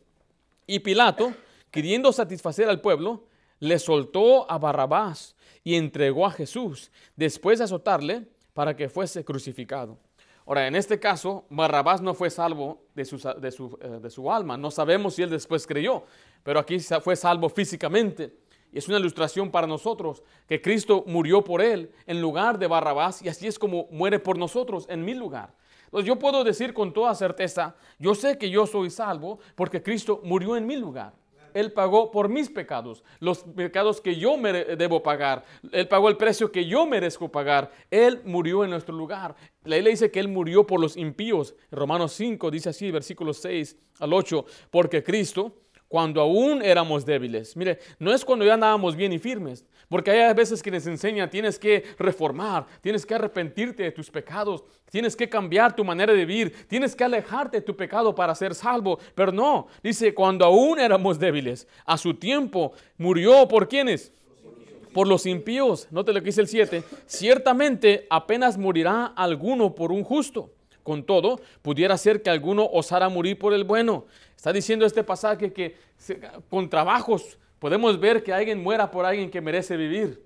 Y 0.66 0.80
Pilato, 0.80 1.34
queriendo 1.72 2.14
satisfacer 2.14 2.70
al 2.70 2.80
pueblo, 2.80 3.26
le 3.66 3.80
soltó 3.80 4.50
a 4.50 4.58
Barrabás 4.58 5.36
y 5.64 5.76
entregó 5.76 6.26
a 6.26 6.32
Jesús, 6.32 6.92
después 7.16 7.60
de 7.60 7.66
azotarle 7.66 8.28
para 8.54 8.76
que 8.76 8.88
fuese 8.88 9.26
crucificado. 9.26 9.98
Ahora, 10.46 10.68
en 10.68 10.76
este 10.76 11.00
caso, 11.00 11.46
Barrabás 11.50 12.02
no 12.02 12.14
fue 12.14 12.30
salvo 12.30 12.84
de 12.94 13.04
su, 13.04 13.16
eh, 13.18 14.00
de, 14.00 14.10
su, 14.12 14.32
alma. 14.32 14.58
No 14.58 14.70
sabemos 14.70 15.16
si 15.16 15.24
él 15.24 15.30
después 15.32 15.66
creyó, 15.66 16.04
pero 16.44 16.60
aquí 16.60 16.80
fue 16.80 17.16
salvo 17.16 17.50
físicamente. 17.50 18.32
Y 18.72 18.78
es 18.78 18.88
una 18.88 19.00
ilustración 19.00 19.50
para 19.50 19.66
nosotros 19.66 20.22
que 20.48 20.62
Cristo 20.62 21.04
murió 21.08 21.44
por 21.44 21.62
él 21.62 21.92
en 22.06 22.22
lugar 22.22 22.60
de 22.60 22.68
Barrabás 22.68 23.22
y 23.22 23.30
así 23.30 23.48
es 23.48 23.58
como 23.58 23.88
muere 23.90 24.20
por 24.20 24.38
nosotros 24.38 24.86
en 24.90 25.04
mi 25.04 25.16
lugar. 25.16 25.56
Entonces 25.86 26.08
yo 26.08 26.20
puedo 26.20 26.44
decir 26.44 26.74
con 26.74 26.94
toda 26.94 27.16
certeza, 27.16 27.76
yo 27.98 28.14
sé 28.14 28.38
que 28.38 28.50
yo 28.50 28.68
soy 28.68 28.90
salvo 28.90 29.40
porque 29.56 29.82
Cristo 29.82 30.22
murió 30.24 30.58
en 30.58 30.68
mi 30.68 30.76
lugar. 30.76 31.14
Él 31.56 31.72
pagó 31.72 32.12
por 32.12 32.28
mis 32.28 32.50
pecados, 32.50 33.04
los 33.20 33.40
pecados 33.40 34.02
que 34.02 34.18
yo 34.18 34.38
debo 34.78 35.02
pagar. 35.02 35.46
Él 35.72 35.88
pagó 35.88 36.10
el 36.10 36.18
precio 36.18 36.52
que 36.52 36.66
yo 36.66 36.86
merezco 36.86 37.32
pagar. 37.32 37.72
Él 37.90 38.22
murió 38.26 38.66
en 38.66 38.72
nuestro 38.72 38.94
lugar. 38.94 39.36
La 39.64 39.78
ley 39.78 39.94
dice 39.94 40.12
que 40.12 40.20
Él 40.20 40.28
murió 40.28 40.68
por 40.68 40.82
los 40.82 40.98
impíos. 40.98 41.56
Romanos 41.72 42.12
5 42.12 42.52
dice 42.52 42.70
así, 42.70 42.92
versículos 42.92 43.38
6 43.38 43.78
al 44.00 44.12
8, 44.12 44.46
porque 44.70 45.02
Cristo 45.02 45.54
cuando 45.96 46.20
aún 46.20 46.62
éramos 46.62 47.06
débiles. 47.06 47.56
Mire, 47.56 47.80
no 48.00 48.14
es 48.14 48.26
cuando 48.26 48.44
ya 48.44 48.56
andábamos 48.56 48.98
bien 48.98 49.14
y 49.14 49.18
firmes, 49.18 49.64
porque 49.88 50.12
hay 50.12 50.34
veces 50.34 50.62
que 50.62 50.70
les 50.70 50.86
enseñan, 50.88 51.30
tienes 51.30 51.58
que 51.58 51.86
reformar, 51.98 52.66
tienes 52.82 53.06
que 53.06 53.16
arrepentirte 53.16 53.84
de 53.84 53.94
tus 53.94 54.12
pecados, 54.12 54.66
tienes 54.92 55.16
que 55.16 55.30
cambiar 55.30 55.74
tu 55.74 55.86
manera 55.86 56.12
de 56.12 56.26
vivir, 56.26 56.68
tienes 56.68 56.98
que 56.98 57.06
alejarte 57.06 57.60
de 57.60 57.62
tu 57.62 57.78
pecado 57.78 58.14
para 58.14 58.36
ser 58.36 58.54
salvo. 58.54 59.00
Pero 59.16 59.32
no, 59.32 59.68
dice, 59.82 60.14
cuando 60.14 60.44
aún 60.44 60.80
éramos 60.80 61.18
débiles, 61.18 61.66
a 61.86 61.98
su 61.98 62.14
tiempo 62.14 62.74
murió 62.98 63.48
por 63.48 63.70
quienes? 63.70 64.12
Por 64.92 65.08
los 65.08 65.26
impíos. 65.26 65.88
Note 65.92 66.12
lo 66.12 66.20
que 66.20 66.26
dice 66.26 66.42
el 66.42 66.50
7. 66.50 66.84
Ciertamente 67.06 68.06
apenas 68.10 68.58
morirá 68.58 69.06
alguno 69.16 69.74
por 69.74 69.94
un 69.94 70.04
justo 70.04 70.52
con 70.86 71.04
todo, 71.04 71.42
pudiera 71.64 71.98
ser 71.98 72.22
que 72.22 72.30
alguno 72.30 72.70
osara 72.72 73.10
morir 73.10 73.40
por 73.40 73.56
el 73.56 73.64
bueno. 73.64 74.06
Está 74.36 74.54
diciendo 74.54 74.86
este 74.86 75.04
pasaje 75.04 75.52
que 75.52 75.76
con 76.50 76.70
trabajos 76.70 77.38
podemos 77.60 78.00
ver 78.00 78.24
que 78.24 78.34
alguien 78.34 78.62
muera 78.62 78.92
por 78.92 79.06
alguien 79.06 79.32
que 79.32 79.42
merece 79.42 79.76
vivir. 79.78 80.24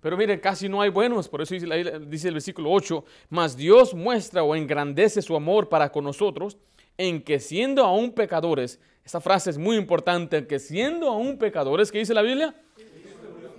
Pero 0.00 0.16
mire, 0.16 0.38
casi 0.40 0.68
no 0.68 0.82
hay 0.82 0.90
buenos, 0.90 1.28
por 1.28 1.40
eso 1.40 1.54
dice, 1.54 2.28
el 2.28 2.34
versículo 2.34 2.70
8, 2.70 3.04
mas 3.30 3.56
Dios 3.56 3.94
muestra 3.94 4.42
o 4.42 4.54
engrandece 4.54 5.22
su 5.22 5.34
amor 5.34 5.68
para 5.68 5.90
con 5.90 6.04
nosotros 6.04 6.58
en 6.98 7.22
que 7.22 7.40
siendo 7.40 7.84
aún 7.84 8.12
pecadores, 8.12 8.78
esta 9.04 9.20
frase 9.20 9.50
es 9.50 9.58
muy 9.58 9.76
importante, 9.76 10.46
que 10.46 10.58
siendo 10.58 11.08
aún 11.08 11.38
pecadores, 11.38 11.90
¿qué 11.90 11.98
dice 11.98 12.12
la 12.12 12.22
Biblia? 12.22 12.54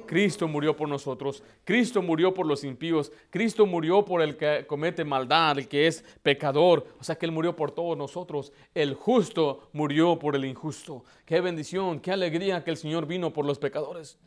Cristo 0.06 0.48
murió 0.48 0.76
por 0.76 0.88
nosotros, 0.90 1.44
Cristo 1.64 2.02
murió 2.02 2.34
por 2.34 2.46
los 2.46 2.64
impíos, 2.64 3.12
Cristo 3.30 3.66
murió 3.66 4.06
por 4.06 4.22
el 4.22 4.38
que 4.38 4.66
comete 4.68 5.04
maldad, 5.04 5.58
el 5.58 5.68
que 5.68 5.88
es 5.88 6.04
pecador, 6.24 6.88
o 7.00 7.04
sea 7.04 7.16
que 7.16 7.26
Él 7.26 7.32
murió 7.32 7.56
por 7.56 7.72
todos 7.72 7.98
nosotros, 7.98 8.52
el 8.74 8.94
justo 8.94 9.70
murió 9.74 10.18
por 10.20 10.36
el 10.36 10.46
injusto. 10.46 11.04
Qué 11.26 11.42
bendición, 11.42 12.00
qué 12.00 12.12
alegría 12.12 12.64
que 12.64 12.72
el 12.72 12.78
Señor 12.78 13.06
vino 13.06 13.34
por 13.34 13.46
los 13.46 13.60
pecadores. 13.60 14.18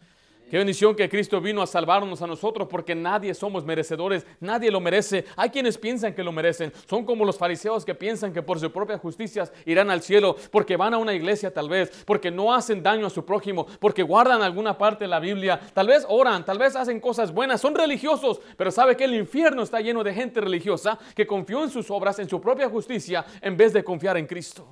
Qué 0.51 0.57
bendición 0.57 0.95
que 0.95 1.11
Cristo 1.11 1.43
vino 1.43 1.61
a 1.61 1.67
salvarnos 1.67 2.23
a 2.23 2.27
nosotros 2.27 2.69
porque 2.71 2.95
nadie 2.95 3.35
somos 3.35 3.67
merecedores, 3.67 4.27
nadie 4.41 4.71
lo 4.71 4.81
merece. 4.81 5.27
Hay 5.37 5.51
quienes 5.51 5.77
piensan 5.77 6.15
que 6.15 6.25
lo 6.25 6.33
merecen. 6.33 6.73
Son 6.89 7.05
como 7.05 7.27
los 7.27 7.37
fariseos 7.37 7.85
que 7.85 7.95
piensan 7.95 8.33
que 8.33 8.43
por 8.43 8.59
su 8.59 8.73
propia 8.73 8.97
justicia 8.97 9.51
irán 9.67 9.91
al 9.91 10.01
cielo 10.01 10.37
porque 10.51 10.79
van 10.79 10.95
a 10.95 10.99
una 10.99 11.13
iglesia 11.13 11.53
tal 11.53 11.69
vez, 11.69 11.91
porque 12.07 12.31
no 12.31 12.55
hacen 12.55 12.83
daño 12.83 13.07
a 13.07 13.11
su 13.11 13.27
prójimo, 13.27 13.67
porque 13.79 14.03
guardan 14.03 14.41
alguna 14.41 14.79
parte 14.79 15.05
de 15.05 15.09
la 15.09 15.21
Biblia, 15.21 15.61
tal 15.75 15.89
vez 15.89 16.07
oran, 16.09 16.47
tal 16.47 16.59
vez 16.59 16.77
hacen 16.77 16.99
cosas 16.99 17.31
buenas, 17.31 17.61
son 17.61 17.75
religiosos, 17.75 18.41
pero 18.57 18.71
sabe 18.71 18.97
que 18.97 19.05
el 19.05 19.15
infierno 19.15 19.63
está 19.63 19.83
lleno 19.83 20.03
de 20.03 20.15
gente 20.15 20.41
religiosa 20.41 20.99
que 21.15 21.27
confió 21.27 21.63
en 21.63 21.71
sus 21.71 21.91
obras, 21.91 22.19
en 22.21 22.29
su 22.29 22.41
propia 22.41 22.71
justicia, 22.71 23.23
en 23.43 23.55
vez 23.55 23.75
de 23.75 23.85
confiar 23.85 24.17
en 24.17 24.27
Cristo. 24.27 24.67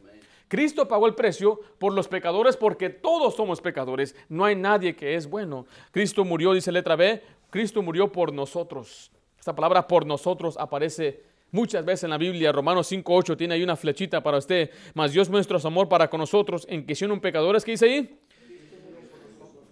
Cristo 0.49 0.87
pagó 0.87 1.07
el 1.07 1.15
precio 1.15 1.61
por 1.79 1.93
los 1.93 2.09
pecadores 2.09 2.57
porque 2.57 2.91
todos 2.91 3.35
somos 3.35 3.61
pecadores. 3.61 4.15
No 4.29 4.45
hay 4.45 4.55
nadie 4.55 4.95
que 4.95 5.15
es 5.15 5.29
bueno. 5.29 5.67
Cristo 5.91 6.25
murió, 6.25 6.53
dice 6.53 6.71
letra 6.71 6.95
B, 6.95 7.23
Cristo 7.51 7.83
murió 7.83 8.13
por 8.13 8.33
nosotros. 8.33 9.11
Esta 9.39 9.55
palabra 9.55 9.87
por 9.87 10.07
nosotros 10.07 10.57
aparece 10.59 11.25
muchas 11.51 11.85
veces 11.85 12.05
en 12.05 12.11
la 12.11 12.19
Biblia. 12.19 12.53
Romanos 12.53 12.91
5.8 12.91 13.37
tiene 13.37 13.55
ahí 13.55 13.63
una 13.63 13.77
flechita 13.77 14.23
para 14.23 14.39
usted. 14.39 14.71
Mas 14.95 15.13
Dios 15.13 15.29
muestra 15.29 15.59
su 15.59 15.67
amor 15.67 15.89
para 15.89 16.09
con 16.09 16.21
nosotros 16.21 16.67
en 16.69 16.87
que 16.87 16.95
siendo 16.95 17.21
pecadores, 17.21 17.65
¿qué 17.65 17.73
dice 17.73 17.87
ahí? 17.87 18.21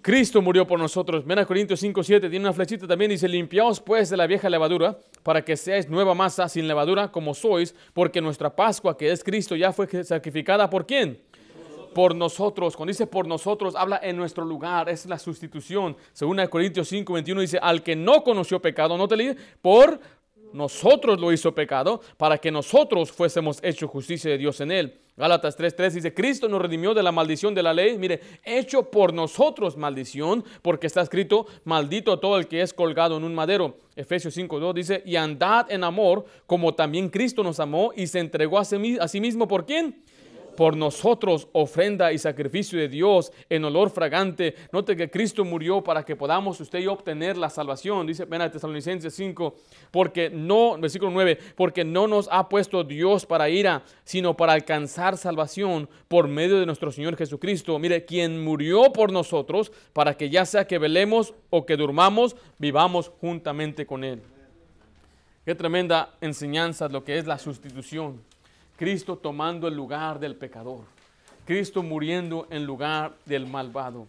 Cristo 0.05 0.43
murió 0.43 0.67
por 0.67 0.79
nosotros. 0.79 1.25
Ven 1.25 1.39
a 1.39 1.47
Corintios 1.47 1.83
5.7, 1.83 2.21
tiene 2.29 2.41
una 2.41 2.53
flechita 2.53 2.87
también, 2.87 3.11
dice, 3.11 3.27
limpiaos 3.27 3.81
pues 3.81 4.11
de 4.11 4.19
la 4.19 4.27
vieja 4.27 4.51
levadura, 4.51 4.99
para 5.23 5.43
que 5.43 5.57
seáis 5.57 5.89
nueva 5.89 6.15
masa 6.15 6.47
sin 6.47 6.69
levadura 6.69 7.11
como 7.11 7.33
sois, 7.33 7.75
porque 7.95 8.21
nuestra 8.21 8.55
Pascua, 8.55 8.99
que 8.99 9.11
es 9.11 9.25
Cristo, 9.25 9.57
ya 9.57 9.73
fue 9.73 10.05
sacrificada 10.05 10.69
por 10.69 10.85
quién? 10.85 11.23
Por 11.95 12.15
nosotros. 12.15 12.77
Cuando 12.77 12.91
dice 12.91 13.07
por 13.07 13.27
nosotros, 13.27 13.75
habla 13.75 13.99
en 14.03 14.19
nuestro 14.19 14.45
lugar, 14.45 14.91
es 14.91 15.07
la 15.07 15.19
sustitución. 15.19 15.97
Según 16.13 16.37
Corintios 16.49 16.93
5.21 16.93 17.41
dice, 17.41 17.59
al 17.63 17.83
que 17.83 17.97
no 17.97 18.23
conoció 18.23 18.61
pecado, 18.61 18.99
no 18.99 19.09
te 19.09 19.17
leí, 19.17 19.35
por 19.63 19.99
nosotros 20.53 21.19
lo 21.19 21.33
hizo 21.33 21.55
pecado, 21.55 22.03
para 22.19 22.37
que 22.37 22.51
nosotros 22.51 23.11
fuésemos 23.11 23.59
hecho 23.63 23.89
justicia 23.89 24.31
de 24.31 24.37
Dios 24.37 24.61
en 24.61 24.71
él. 24.71 25.01
Gálatas 25.17 25.57
3:3 25.57 25.93
dice, 25.93 26.13
Cristo 26.13 26.49
nos 26.49 26.61
redimió 26.61 26.93
de 26.93 27.03
la 27.03 27.13
maldición 27.13 27.55
de 27.55 27.63
la 27.63 27.73
ley, 27.73 27.97
mire, 27.99 28.21
hecho 28.43 28.91
por 28.91 29.15
nosotros 29.15 29.77
maldición, 29.77 30.45
porque 30.61 30.89
está 30.89 31.03
escrito, 31.03 31.47
maldito 31.63 32.19
todo 32.19 32.37
el 32.37 32.49
que 32.49 32.63
es 32.63 32.73
colgado 32.73 33.17
en 33.17 33.23
un 33.23 33.35
madero. 33.35 33.79
Efesios 33.95 34.37
5:2 34.37 34.75
dice, 34.75 35.03
y 35.07 35.15
andad 35.15 35.71
en 35.71 35.85
amor, 35.85 36.25
como 36.47 36.75
también 36.75 37.11
Cristo 37.11 37.45
nos 37.45 37.61
amó 37.61 37.93
y 37.95 38.09
se 38.09 38.19
entregó 38.19 38.59
a 38.59 38.65
sí 38.65 39.21
mismo 39.21 39.47
por 39.47 39.67
quién? 39.67 40.03
Por 40.55 40.77
nosotros 40.77 41.49
ofrenda 41.53 42.13
y 42.13 42.19
sacrificio 42.19 42.79
de 42.79 42.89
Dios 42.89 43.33
en 43.49 43.65
olor 43.65 43.91
fragante. 43.91 44.55
Note 44.73 44.97
que 44.97 45.11
Cristo 45.11 45.45
murió 45.45 45.83
para 45.83 46.05
que 46.05 46.17
podamos 46.17 46.61
usted 46.61 46.81
y 46.81 46.87
obtener 46.87 47.37
la 47.37 47.51
salvación. 47.51 48.07
Dice 48.07 48.27
a 48.31 48.51
Tesalonicenses 48.51 49.15
5, 49.15 49.55
porque 49.91 50.31
no, 50.31 50.77
versículo 50.79 51.11
9, 51.11 51.39
porque 51.57 51.85
no 51.85 52.07
nos 52.07 52.29
ha 52.31 52.49
puesto 52.49 52.85
Dios 52.85 53.27
para 53.27 53.49
ira, 53.49 53.83
sino 54.05 54.37
para 54.37 54.53
alcanzar 54.53 55.17
salvación 55.17 55.89
por 56.09 56.29
medio 56.29 56.59
de 56.59 56.67
nuestro 56.67 56.93
Señor 56.93 57.17
Jesucristo. 57.17 57.79
Mire, 57.79 58.05
quien 58.05 58.43
murió 58.43 58.93
por 58.93 59.13
nosotros 59.13 59.73
para 59.93 60.17
que 60.17 60.31
ya 60.31 60.45
sea 60.47 60.67
que 60.67 60.79
velemos 60.79 61.35
o 61.51 61.67
que 61.67 61.77
durmamos, 61.77 62.37
vivamos 62.59 63.11
juntamente 63.21 63.87
con 63.87 64.05
Él. 64.05 64.21
Qué 65.45 65.55
tremenda 65.55 66.15
enseñanza 66.21 66.89
lo 66.89 67.05
que 67.05 67.19
es 67.19 67.27
la 67.27 67.39
sustitución. 67.39 68.23
Cristo 68.77 69.17
tomando 69.17 69.69
el 69.69 69.75
lugar 69.75 70.19
del 70.19 70.37
pecador. 70.37 70.81
Cristo 71.45 71.83
muriendo 71.83 72.47
en 72.51 72.65
lugar 72.65 73.17
del 73.27 73.47
malvado. 73.47 74.07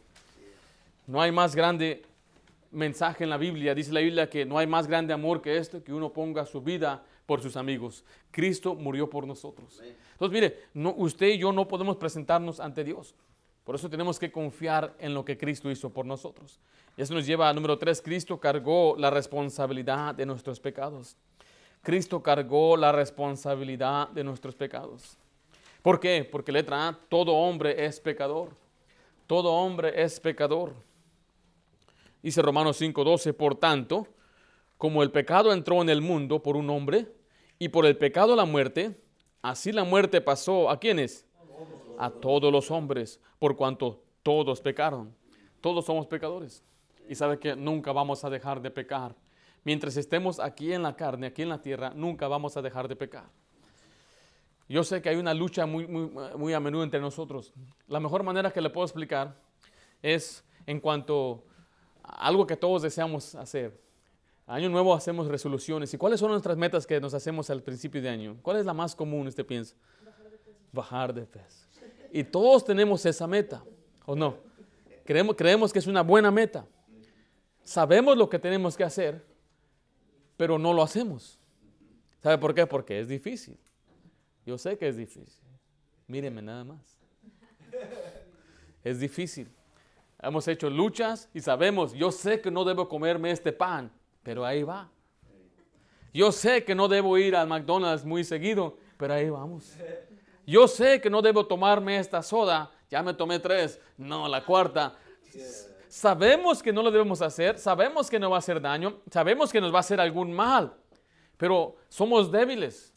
No 1.07 1.21
hay 1.21 1.31
más 1.31 1.55
grande 1.55 2.03
mensaje 2.71 3.23
en 3.23 3.29
la 3.29 3.37
Biblia. 3.37 3.75
Dice 3.75 3.91
la 3.91 3.99
Biblia 3.99 4.29
que 4.29 4.45
no 4.45 4.57
hay 4.57 4.67
más 4.67 4.87
grande 4.87 5.13
amor 5.13 5.41
que 5.41 5.57
este, 5.57 5.83
que 5.83 5.93
uno 5.93 6.11
ponga 6.11 6.45
su 6.45 6.61
vida 6.61 7.03
por 7.25 7.41
sus 7.41 7.57
amigos. 7.57 8.03
Cristo 8.31 8.75
murió 8.75 9.09
por 9.09 9.27
nosotros. 9.27 9.81
Entonces, 10.11 10.33
mire, 10.33 10.59
no, 10.73 10.93
usted 10.97 11.27
y 11.27 11.37
yo 11.37 11.51
no 11.51 11.67
podemos 11.67 11.97
presentarnos 11.97 12.59
ante 12.59 12.83
Dios. 12.83 13.15
Por 13.63 13.75
eso 13.75 13.89
tenemos 13.89 14.19
que 14.19 14.31
confiar 14.31 14.95
en 14.99 15.13
lo 15.13 15.25
que 15.25 15.37
Cristo 15.37 15.71
hizo 15.71 15.89
por 15.89 16.05
nosotros. 16.05 16.59
Y 16.97 17.01
eso 17.01 17.13
nos 17.13 17.25
lleva 17.25 17.49
a 17.49 17.53
número 17.53 17.77
tres, 17.77 18.01
Cristo 18.01 18.39
cargó 18.39 18.95
la 18.97 19.09
responsabilidad 19.09 20.15
de 20.15 20.25
nuestros 20.25 20.59
pecados. 20.59 21.17
Cristo 21.85 22.23
cargó 22.23 22.75
la 22.75 22.91
responsabilidad 22.91 24.09
de 24.09 24.23
nuestros 24.23 24.55
pecados. 24.55 25.17
¿Por 25.83 25.99
qué? 25.99 26.27
Porque 26.29 26.51
letra 26.51 26.87
A, 26.87 26.99
todo 27.09 27.31
hombre 27.31 27.85
es 27.85 27.99
pecador. 27.99 28.49
Todo 29.27 29.53
hombre 29.53 29.93
es 30.01 30.19
pecador. 30.19 30.73
Dice 32.23 32.41
Romanos 32.41 32.81
5:12, 32.81 33.33
por 33.33 33.53
tanto, 33.53 34.07
como 34.79 35.03
el 35.03 35.11
pecado 35.11 35.53
entró 35.53 35.83
en 35.83 35.89
el 35.89 36.01
mundo 36.01 36.41
por 36.41 36.57
un 36.57 36.71
hombre 36.71 37.07
y 37.59 37.69
por 37.69 37.85
el 37.85 37.95
pecado 37.97 38.35
la 38.35 38.45
muerte, 38.45 38.99
así 39.43 39.71
la 39.71 39.83
muerte 39.83 40.21
pasó 40.21 40.71
a 40.71 40.79
quienes? 40.79 41.23
A 41.99 42.09
todos 42.09 42.51
los 42.51 42.71
hombres, 42.71 43.19
por 43.37 43.55
cuanto 43.55 44.01
todos 44.23 44.59
pecaron. 44.59 45.15
Todos 45.61 45.85
somos 45.85 46.07
pecadores. 46.07 46.63
Y 47.07 47.13
sabe 47.13 47.37
que 47.37 47.55
nunca 47.55 47.91
vamos 47.91 48.23
a 48.23 48.29
dejar 48.31 48.59
de 48.59 48.71
pecar. 48.71 49.13
Mientras 49.65 49.97
estemos 49.97 50.39
aquí 50.39 50.71
en 50.71 50.83
la 50.83 50.95
carne, 50.95 51.27
aquí 51.27 51.41
en 51.41 51.49
la 51.49 51.59
tierra, 51.59 51.91
nunca 51.93 52.27
vamos 52.27 52.55
a 52.55 52.61
dejar 52.61 52.87
de 52.87 52.95
pecar. 52.95 53.25
Yo 54.69 54.83
sé 54.83 55.01
que 55.01 55.09
hay 55.09 55.15
una 55.15 55.33
lucha 55.33 55.65
muy, 55.65 55.87
muy, 55.87 56.09
muy 56.37 56.53
a 56.53 56.59
menudo 56.59 56.83
entre 56.83 56.99
nosotros. 56.99 57.51
La 57.87 57.99
mejor 57.99 58.21
manera 58.21 58.51
que 58.51 58.61
le 58.61 58.69
puedo 58.69 58.85
explicar 58.85 59.35
es 60.03 60.45
en 60.67 60.79
cuanto 60.79 61.43
a 62.03 62.27
algo 62.27 62.45
que 62.45 62.55
todos 62.55 62.83
deseamos 62.83 63.33
hacer. 63.33 63.81
Año 64.45 64.69
nuevo 64.69 64.93
hacemos 64.93 65.27
resoluciones. 65.27 65.91
¿Y 65.95 65.97
cuáles 65.97 66.19
son 66.19 66.29
nuestras 66.29 66.57
metas 66.57 66.85
que 66.85 67.01
nos 67.01 67.15
hacemos 67.15 67.49
al 67.49 67.63
principio 67.63 68.03
de 68.03 68.09
año? 68.09 68.37
¿Cuál 68.43 68.57
es 68.57 68.67
la 68.67 68.73
más 68.73 68.95
común, 68.95 69.25
usted 69.25 69.47
piensa? 69.47 69.75
Bajar 70.71 71.11
de 71.11 71.25
peso. 71.25 71.67
Y 72.11 72.23
todos 72.23 72.63
tenemos 72.63 73.03
esa 73.07 73.25
meta, 73.25 73.63
¿o 74.05 74.15
no? 74.15 74.37
Creemos, 75.05 75.35
creemos 75.35 75.73
que 75.73 75.79
es 75.79 75.87
una 75.87 76.03
buena 76.03 76.29
meta. 76.29 76.67
Sabemos 77.63 78.15
lo 78.15 78.29
que 78.29 78.37
tenemos 78.37 78.77
que 78.77 78.83
hacer, 78.83 79.25
pero 80.37 80.57
no 80.57 80.73
lo 80.73 80.83
hacemos. 80.83 81.39
¿Sabe 82.21 82.37
por 82.37 82.53
qué? 82.53 82.65
Porque 82.65 82.99
es 82.99 83.07
difícil. 83.07 83.57
Yo 84.45 84.57
sé 84.57 84.77
que 84.77 84.87
es 84.87 84.97
difícil. 84.97 85.43
Míreme 86.07 86.41
nada 86.41 86.63
más. 86.63 86.97
Es 88.83 88.99
difícil. 88.99 89.49
Hemos 90.21 90.47
hecho 90.47 90.69
luchas 90.69 91.29
y 91.33 91.41
sabemos, 91.41 91.93
yo 91.93 92.11
sé 92.11 92.41
que 92.41 92.49
no 92.49 92.63
debo 92.63 92.87
comerme 92.87 93.31
este 93.31 93.51
pan, 93.51 93.91
pero 94.23 94.45
ahí 94.45 94.63
va. 94.63 94.89
Yo 96.13 96.31
sé 96.31 96.63
que 96.63 96.73
no 96.73 96.87
debo 96.87 97.17
ir 97.17 97.35
al 97.35 97.47
McDonald's 97.47 98.05
muy 98.05 98.23
seguido, 98.23 98.77
pero 98.97 99.13
ahí 99.13 99.29
vamos. 99.29 99.75
Yo 100.47 100.67
sé 100.67 101.01
que 101.01 101.09
no 101.09 101.21
debo 101.21 101.45
tomarme 101.45 101.99
esta 101.99 102.23
soda, 102.23 102.71
ya 102.89 103.03
me 103.03 103.13
tomé 103.13 103.39
tres, 103.39 103.79
no, 103.97 104.27
la 104.27 104.45
cuarta. 104.45 104.97
Sabemos 105.95 106.61
que 106.61 106.73
no 106.73 106.83
lo 106.83 106.91
debemos 106.91 107.21
hacer, 107.21 107.57
sabemos 107.57 108.09
que 108.09 108.19
no 108.19 108.29
va 108.29 108.35
a 108.35 108.39
hacer 108.39 108.59
daño, 108.59 108.97
sabemos 109.09 109.49
que 109.49 109.61
nos 109.61 109.71
va 109.73 109.77
a 109.77 109.79
hacer 109.79 110.01
algún 110.01 110.33
mal, 110.33 110.73
pero 111.37 111.77
somos 111.87 112.29
débiles. 112.29 112.93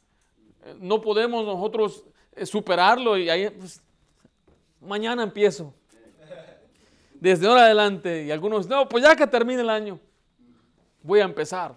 No 0.81 1.01
podemos 1.01 1.47
nosotros 1.47 2.05
eh, 2.33 2.45
superarlo 2.45 3.17
y 3.17 3.31
ahí, 3.31 3.51
pues, 3.51 3.81
mañana 4.81 5.23
empiezo. 5.23 5.73
Desde 7.15 7.47
ahora 7.47 7.67
adelante, 7.67 8.25
y 8.25 8.33
algunos, 8.33 8.67
no, 8.67 8.89
pues 8.89 9.05
ya 9.05 9.15
que 9.15 9.29
termine 9.29 9.61
el 9.61 9.71
año, 9.71 10.01
voy 11.01 11.21
a 11.21 11.25
empezar. 11.25 11.77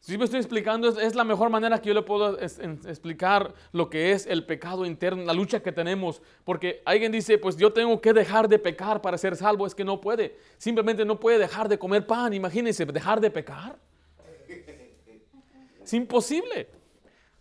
Si 0.00 0.16
me 0.16 0.24
estoy 0.24 0.40
explicando, 0.40 0.88
es, 0.88 1.14
la 1.14 1.24
mejor 1.24 1.50
manera 1.50 1.78
que 1.78 1.88
yo 1.88 1.94
le 1.94 2.00
puedo 2.00 2.38
explicar 2.38 3.52
lo 3.72 3.90
que 3.90 4.12
es 4.12 4.26
el 4.26 4.46
pecado 4.46 4.86
interno, 4.86 5.24
la 5.24 5.34
lucha 5.34 5.62
que 5.62 5.72
tenemos. 5.72 6.22
Porque 6.42 6.80
alguien 6.86 7.12
dice, 7.12 7.36
pues 7.36 7.58
yo 7.58 7.70
tengo 7.70 8.00
que 8.00 8.14
dejar 8.14 8.48
de 8.48 8.58
pecar 8.58 9.02
para 9.02 9.18
ser 9.18 9.36
salvo. 9.36 9.66
Es 9.66 9.74
que 9.74 9.84
no 9.84 10.00
puede. 10.00 10.38
Simplemente 10.56 11.04
no 11.04 11.20
puede 11.20 11.38
dejar 11.38 11.68
de 11.68 11.78
comer 11.78 12.06
pan. 12.06 12.32
Imagínense, 12.32 12.86
dejar 12.86 13.20
de 13.20 13.30
pecar. 13.30 13.78
Es 15.82 15.92
imposible. 15.92 16.70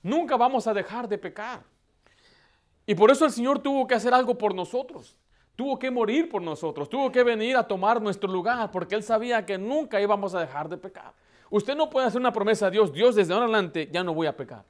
Nunca 0.04 0.36
vamos 0.36 0.68
a 0.68 0.74
dejar 0.74 1.08
de 1.08 1.18
pecar. 1.18 1.64
Y 2.86 2.94
por 2.94 3.10
eso 3.10 3.24
el 3.24 3.32
Señor 3.32 3.60
tuvo 3.60 3.88
que 3.88 3.96
hacer 3.96 4.14
algo 4.14 4.38
por 4.38 4.54
nosotros. 4.54 5.16
Tuvo 5.56 5.80
que 5.80 5.90
morir 5.90 6.28
por 6.28 6.42
nosotros. 6.42 6.90
Tuvo 6.90 7.10
que 7.10 7.24
venir 7.24 7.56
a 7.56 7.64
tomar 7.64 8.02
nuestro 8.02 8.30
lugar 8.30 8.70
porque 8.70 8.96
Él 8.96 9.04
sabía 9.04 9.46
que 9.46 9.58
nunca 9.58 10.02
íbamos 10.02 10.36
a 10.36 10.42
dejar 10.42 10.68
de 10.68 10.78
pecar. 10.78 11.14
Usted 11.50 11.76
no 11.76 11.90
puede 11.90 12.08
hacer 12.08 12.20
una 12.20 12.32
promesa 12.32 12.68
a 12.68 12.72
Dios, 12.72 12.94
Dios 12.94 13.16
desde 13.16 13.34
ahora 13.34 13.46
adelante 13.46 13.90
ya 13.92 14.04
no 14.04 14.14
voy 14.14 14.28
a 14.28 14.38
pecar. 14.38 14.66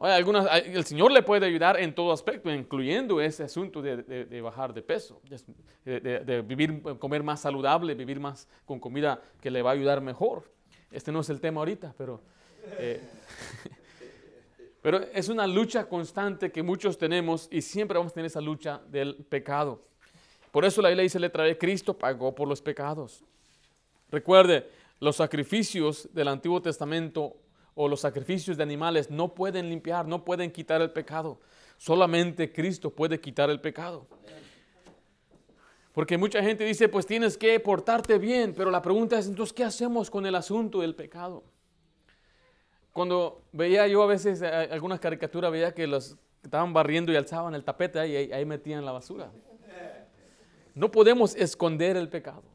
el 0.00 0.84
Señor 0.84 1.12
le 1.12 1.22
puede 1.22 1.46
ayudar 1.46 1.80
en 1.80 1.94
todo 1.94 2.12
aspecto, 2.12 2.50
incluyendo 2.50 3.20
ese 3.20 3.44
asunto 3.44 3.80
de, 3.80 4.40
bajar 4.42 4.74
de 4.74 4.82
peso, 4.82 5.22
de, 5.84 6.44
vivir, 6.46 6.82
comer 6.98 7.22
más 7.22 7.40
saludable, 7.40 7.94
vivir 7.94 8.20
más 8.20 8.46
con 8.66 8.78
comida 8.78 9.22
que 9.40 9.50
le 9.50 9.62
va 9.62 9.70
a 9.70 9.74
ayudar 9.74 10.00
mejor. 10.00 10.50
Este 10.90 11.10
no 11.10 11.20
es 11.20 11.30
el 11.30 11.40
tema 11.40 11.60
ahorita, 11.60 11.94
pero, 11.96 12.20
eh, 12.78 13.00
pero 14.82 15.00
es 15.14 15.30
una 15.30 15.46
lucha 15.46 15.88
constante 15.88 16.52
que 16.52 16.62
muchos 16.62 16.98
tenemos 16.98 17.48
y 17.50 17.62
siempre 17.62 17.96
vamos 17.96 18.12
a 18.12 18.14
tener 18.14 18.26
esa 18.26 18.42
lucha 18.42 18.82
del 18.88 19.16
pecado. 19.16 19.82
Por 20.50 20.66
eso 20.66 20.82
la 20.82 20.90
Biblia 20.90 21.04
dice 21.04 21.18
letra 21.18 21.44
de 21.44 21.56
Cristo 21.56 21.96
pagó 21.96 22.34
por 22.34 22.46
los 22.46 22.60
pecados. 22.60 23.24
Recuerde, 24.10 24.68
los 25.02 25.16
sacrificios 25.16 26.08
del 26.12 26.28
Antiguo 26.28 26.62
Testamento 26.62 27.36
o 27.74 27.88
los 27.88 27.98
sacrificios 27.98 28.56
de 28.56 28.62
animales 28.62 29.10
no 29.10 29.34
pueden 29.34 29.68
limpiar, 29.68 30.06
no 30.06 30.24
pueden 30.24 30.52
quitar 30.52 30.80
el 30.80 30.92
pecado. 30.92 31.40
Solamente 31.76 32.52
Cristo 32.52 32.88
puede 32.88 33.20
quitar 33.20 33.50
el 33.50 33.60
pecado. 33.60 34.06
Porque 35.92 36.16
mucha 36.16 36.40
gente 36.40 36.64
dice, 36.64 36.88
pues 36.88 37.04
tienes 37.04 37.36
que 37.36 37.58
portarte 37.58 38.16
bien, 38.16 38.54
pero 38.56 38.70
la 38.70 38.80
pregunta 38.80 39.18
es, 39.18 39.26
entonces, 39.26 39.52
¿qué 39.52 39.64
hacemos 39.64 40.08
con 40.08 40.24
el 40.24 40.36
asunto 40.36 40.82
del 40.82 40.94
pecado? 40.94 41.42
Cuando 42.92 43.42
veía 43.50 43.88
yo 43.88 44.04
a 44.04 44.06
veces 44.06 44.40
eh, 44.40 44.46
algunas 44.46 45.00
caricaturas, 45.00 45.50
veía 45.50 45.74
que 45.74 45.88
los 45.88 46.16
estaban 46.44 46.72
barriendo 46.72 47.10
y 47.10 47.16
alzaban 47.16 47.56
el 47.56 47.64
tapete 47.64 48.06
y 48.06 48.32
ahí 48.32 48.44
metían 48.44 48.84
la 48.84 48.92
basura. 48.92 49.32
No 50.76 50.92
podemos 50.92 51.34
esconder 51.34 51.96
el 51.96 52.08
pecado. 52.08 52.51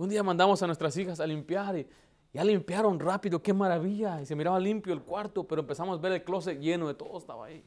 Un 0.00 0.08
día 0.08 0.22
mandamos 0.22 0.62
a 0.62 0.66
nuestras 0.66 0.96
hijas 0.96 1.20
a 1.20 1.26
limpiar 1.26 1.76
y 1.76 1.86
ya 2.32 2.42
limpiaron 2.42 2.98
rápido, 2.98 3.42
qué 3.42 3.52
maravilla. 3.52 4.22
Y 4.22 4.24
se 4.24 4.34
miraba 4.34 4.58
limpio 4.58 4.94
el 4.94 5.02
cuarto, 5.02 5.44
pero 5.44 5.60
empezamos 5.60 5.98
a 5.98 6.00
ver 6.00 6.12
el 6.12 6.24
closet 6.24 6.58
lleno 6.58 6.88
de 6.88 6.94
todo, 6.94 7.18
estaba 7.18 7.44
ahí. 7.44 7.62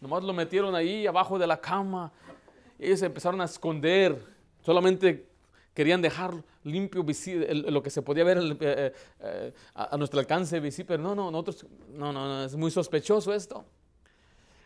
Nomás 0.00 0.24
lo 0.24 0.32
metieron 0.32 0.74
ahí 0.74 1.06
abajo 1.06 1.38
de 1.38 1.46
la 1.46 1.60
cama. 1.60 2.10
Ellos 2.76 3.00
empezaron 3.02 3.40
a 3.40 3.44
esconder. 3.44 4.20
Solamente 4.62 5.28
querían 5.72 6.02
dejar 6.02 6.42
limpio 6.64 7.04
lo 7.04 7.82
que 7.84 7.90
se 7.90 8.02
podía 8.02 8.24
ver 8.24 8.38
eh, 8.38 8.56
eh, 8.60 8.92
eh, 9.20 9.54
a, 9.72 9.96
nuestro 9.96 10.18
alcance. 10.18 10.60
Pero 10.60 11.00
no, 11.00 11.14
no, 11.14 11.30
nosotros, 11.30 11.66
no, 11.90 12.12
no, 12.12 12.26
no, 12.26 12.44
es 12.46 12.56
muy 12.56 12.72
sospechoso 12.72 13.32
esto. 13.32 13.64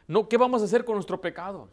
No, 0.08 0.26
¿qué 0.26 0.38
vamos 0.38 0.62
a 0.62 0.64
hacer 0.64 0.86
con 0.86 0.94
nuestro 0.94 1.20
pecado? 1.20 1.68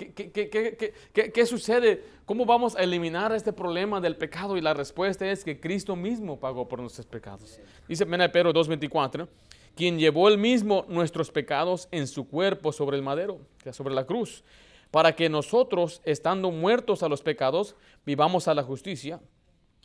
¿Qué, 0.00 1.46
sucede? 1.46 2.02
¿Cómo 2.24 2.46
vamos 2.46 2.74
a 2.74 2.82
eliminar 2.82 3.32
este 3.32 3.52
problema 3.52 4.00
del 4.00 4.16
pecado? 4.16 4.56
Y 4.56 4.60
la 4.60 4.72
respuesta 4.72 5.30
es 5.30 5.44
que 5.44 5.60
Cristo 5.60 5.94
mismo 5.96 6.40
pagó 6.40 6.66
por 6.68 6.80
nuestros 6.80 7.06
pecados. 7.06 7.60
Dice 7.86 8.06
Pedro 8.06 8.52
2.24, 8.52 9.28
quien 9.76 9.98
llevó 9.98 10.28
el 10.28 10.38
mismo 10.38 10.84
nuestros 10.88 11.30
pecados 11.30 11.88
en 11.90 12.06
su 12.06 12.28
cuerpo 12.28 12.72
sobre 12.72 12.96
el 12.96 13.02
madero, 13.02 13.40
sobre 13.72 13.94
la 13.94 14.04
cruz, 14.04 14.42
para 14.90 15.14
que 15.14 15.28
nosotros, 15.28 16.00
estando 16.04 16.50
muertos 16.50 17.02
a 17.02 17.08
los 17.08 17.22
pecados, 17.22 17.76
vivamos 18.04 18.48
a 18.48 18.54
la 18.54 18.62
justicia 18.62 19.20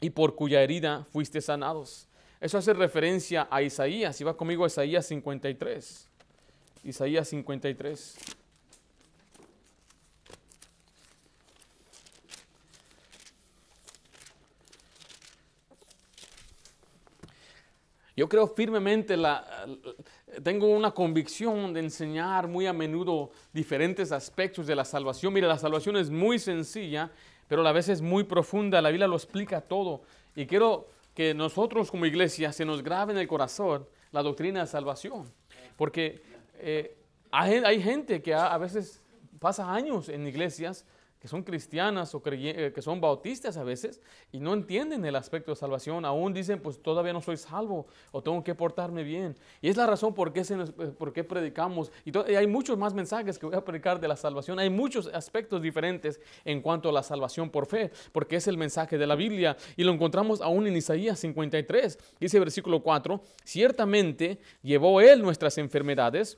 y 0.02 0.10
por 0.10 0.36
cuya 0.36 0.62
herida 0.64 1.06
fuiste 1.12 1.42
sanados. 1.42 2.08
Eso 2.40 2.58
hace 2.58 2.74
referencia 2.74 3.48
a 3.50 3.62
Isaías. 3.62 4.20
Y 4.22 4.24
va 4.24 4.36
conmigo 4.36 4.64
a 4.64 4.68
Isaías 4.68 5.06
53. 5.08 6.10
Isaías 6.84 7.28
53. 7.30 8.18
Yo 18.16 18.30
creo 18.30 18.48
firmemente, 18.48 19.18
la, 19.18 19.68
tengo 20.42 20.68
una 20.68 20.92
convicción 20.92 21.74
de 21.74 21.82
enseñar 21.82 22.48
muy 22.48 22.66
a 22.66 22.72
menudo 22.72 23.32
diferentes 23.52 24.12
aspectos 24.14 24.66
de 24.68 24.76
la 24.76 24.86
salvación. 24.86 25.34
Mira, 25.34 25.48
la 25.48 25.58
salvación 25.58 25.98
es 25.98 26.10
muy 26.10 26.40
sencilla, 26.40 27.12
pero 27.48 27.62
a 27.62 27.64
la 27.66 27.74
vez 27.74 27.90
es 27.90 28.02
muy 28.02 28.24
profunda. 28.24 28.82
La 28.82 28.90
Biblia 28.90 29.08
lo 29.08 29.18
explica 29.18 29.60
todo. 29.60 30.04
Y 30.34 30.46
quiero 30.46 30.88
que 31.14 31.34
nosotros 31.34 31.92
como 31.92 32.06
iglesia 32.06 32.54
se 32.54 32.64
nos 32.64 32.82
grabe 32.82 33.12
en 33.12 33.20
el 33.20 33.28
corazón 33.28 33.86
la 34.12 34.24
doctrina 34.24 34.62
de 34.62 34.68
salvación. 34.68 35.26
Porque 35.76 36.22
eh, 36.60 36.96
hay, 37.32 37.82
gente 37.82 38.22
que 38.22 38.34
a, 38.34 38.58
veces 38.58 39.02
pasa 39.40 39.74
años 39.74 40.08
en 40.08 40.26
iglesias 40.26 40.86
que 41.26 41.30
son 41.30 41.42
cristianas 41.42 42.14
o 42.14 42.22
eh, 42.24 42.72
que 42.72 42.84
son 42.84 43.02
bautistas 43.02 43.58
a 43.58 43.64
veces 43.64 44.00
y 44.32 44.40
no 44.40 44.54
entienden 44.54 45.04
el 45.06 45.16
aspecto 45.16 45.54
de 45.54 45.56
salvación. 45.56 46.06
Aún 46.06 46.36
dicen, 46.36 46.62
pues 46.62 46.80
todavía 46.80 47.14
no 47.14 47.22
soy 47.22 47.36
salvo 47.36 47.88
o 48.12 48.22
tengo 48.22 48.44
que 48.44 48.54
portarme 48.54 49.02
bien. 49.02 49.36
Y 49.60 49.70
es 49.70 49.76
la 49.76 49.88
razón 49.88 50.14
por 50.14 50.32
qué, 50.32 50.44
se 50.44 50.54
eh, 50.54 51.24
predicamos. 51.24 51.92
Y, 52.06 52.16
hay 52.36 52.46
muchos 52.46 52.78
más 52.78 52.94
mensajes 52.94 53.40
que 53.40 53.48
voy 53.48 53.56
a 53.56 53.66
predicar 53.66 54.00
de 54.00 54.08
la 54.08 54.16
salvación. 54.16 54.60
Hay 54.60 54.70
muchos 54.70 55.08
aspectos 55.08 55.64
diferentes 55.64 56.22
en 56.44 56.62
cuanto 56.62 56.90
a 56.90 56.92
la 56.92 57.02
salvación 57.02 57.50
por 57.50 57.66
fe, 57.66 57.90
porque 58.12 58.36
es 58.36 58.48
el 58.48 58.58
mensaje 58.58 59.00
de 59.00 59.08
la 59.08 59.16
Biblia. 59.16 59.58
Y 59.76 59.84
lo 59.84 59.94
encontramos 59.94 60.42
aún 60.42 60.68
en 60.68 60.78
Isaías 60.78 61.18
53. 61.18 61.98
Dice 62.20 62.40
versículo 62.40 62.84
4, 62.84 63.20
ciertamente 63.44 64.38
llevó 64.62 65.02
Él 65.02 65.24
nuestras 65.24 65.58
enfermedades 65.58 66.38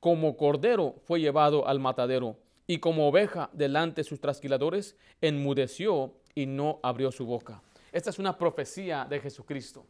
como 0.00 0.36
cordero 0.36 0.96
fue 1.04 1.20
llevado 1.20 1.68
al 1.68 1.78
matadero, 1.78 2.36
y 2.66 2.78
como 2.78 3.08
oveja 3.08 3.50
delante 3.52 4.00
de 4.00 4.04
sus 4.04 4.20
trasquiladores, 4.20 4.96
enmudeció 5.20 6.14
y 6.34 6.46
no 6.46 6.80
abrió 6.82 7.12
su 7.12 7.26
boca. 7.26 7.62
Esta 7.92 8.10
es 8.10 8.18
una 8.18 8.38
profecía 8.38 9.06
de 9.08 9.20
Jesucristo, 9.20 9.84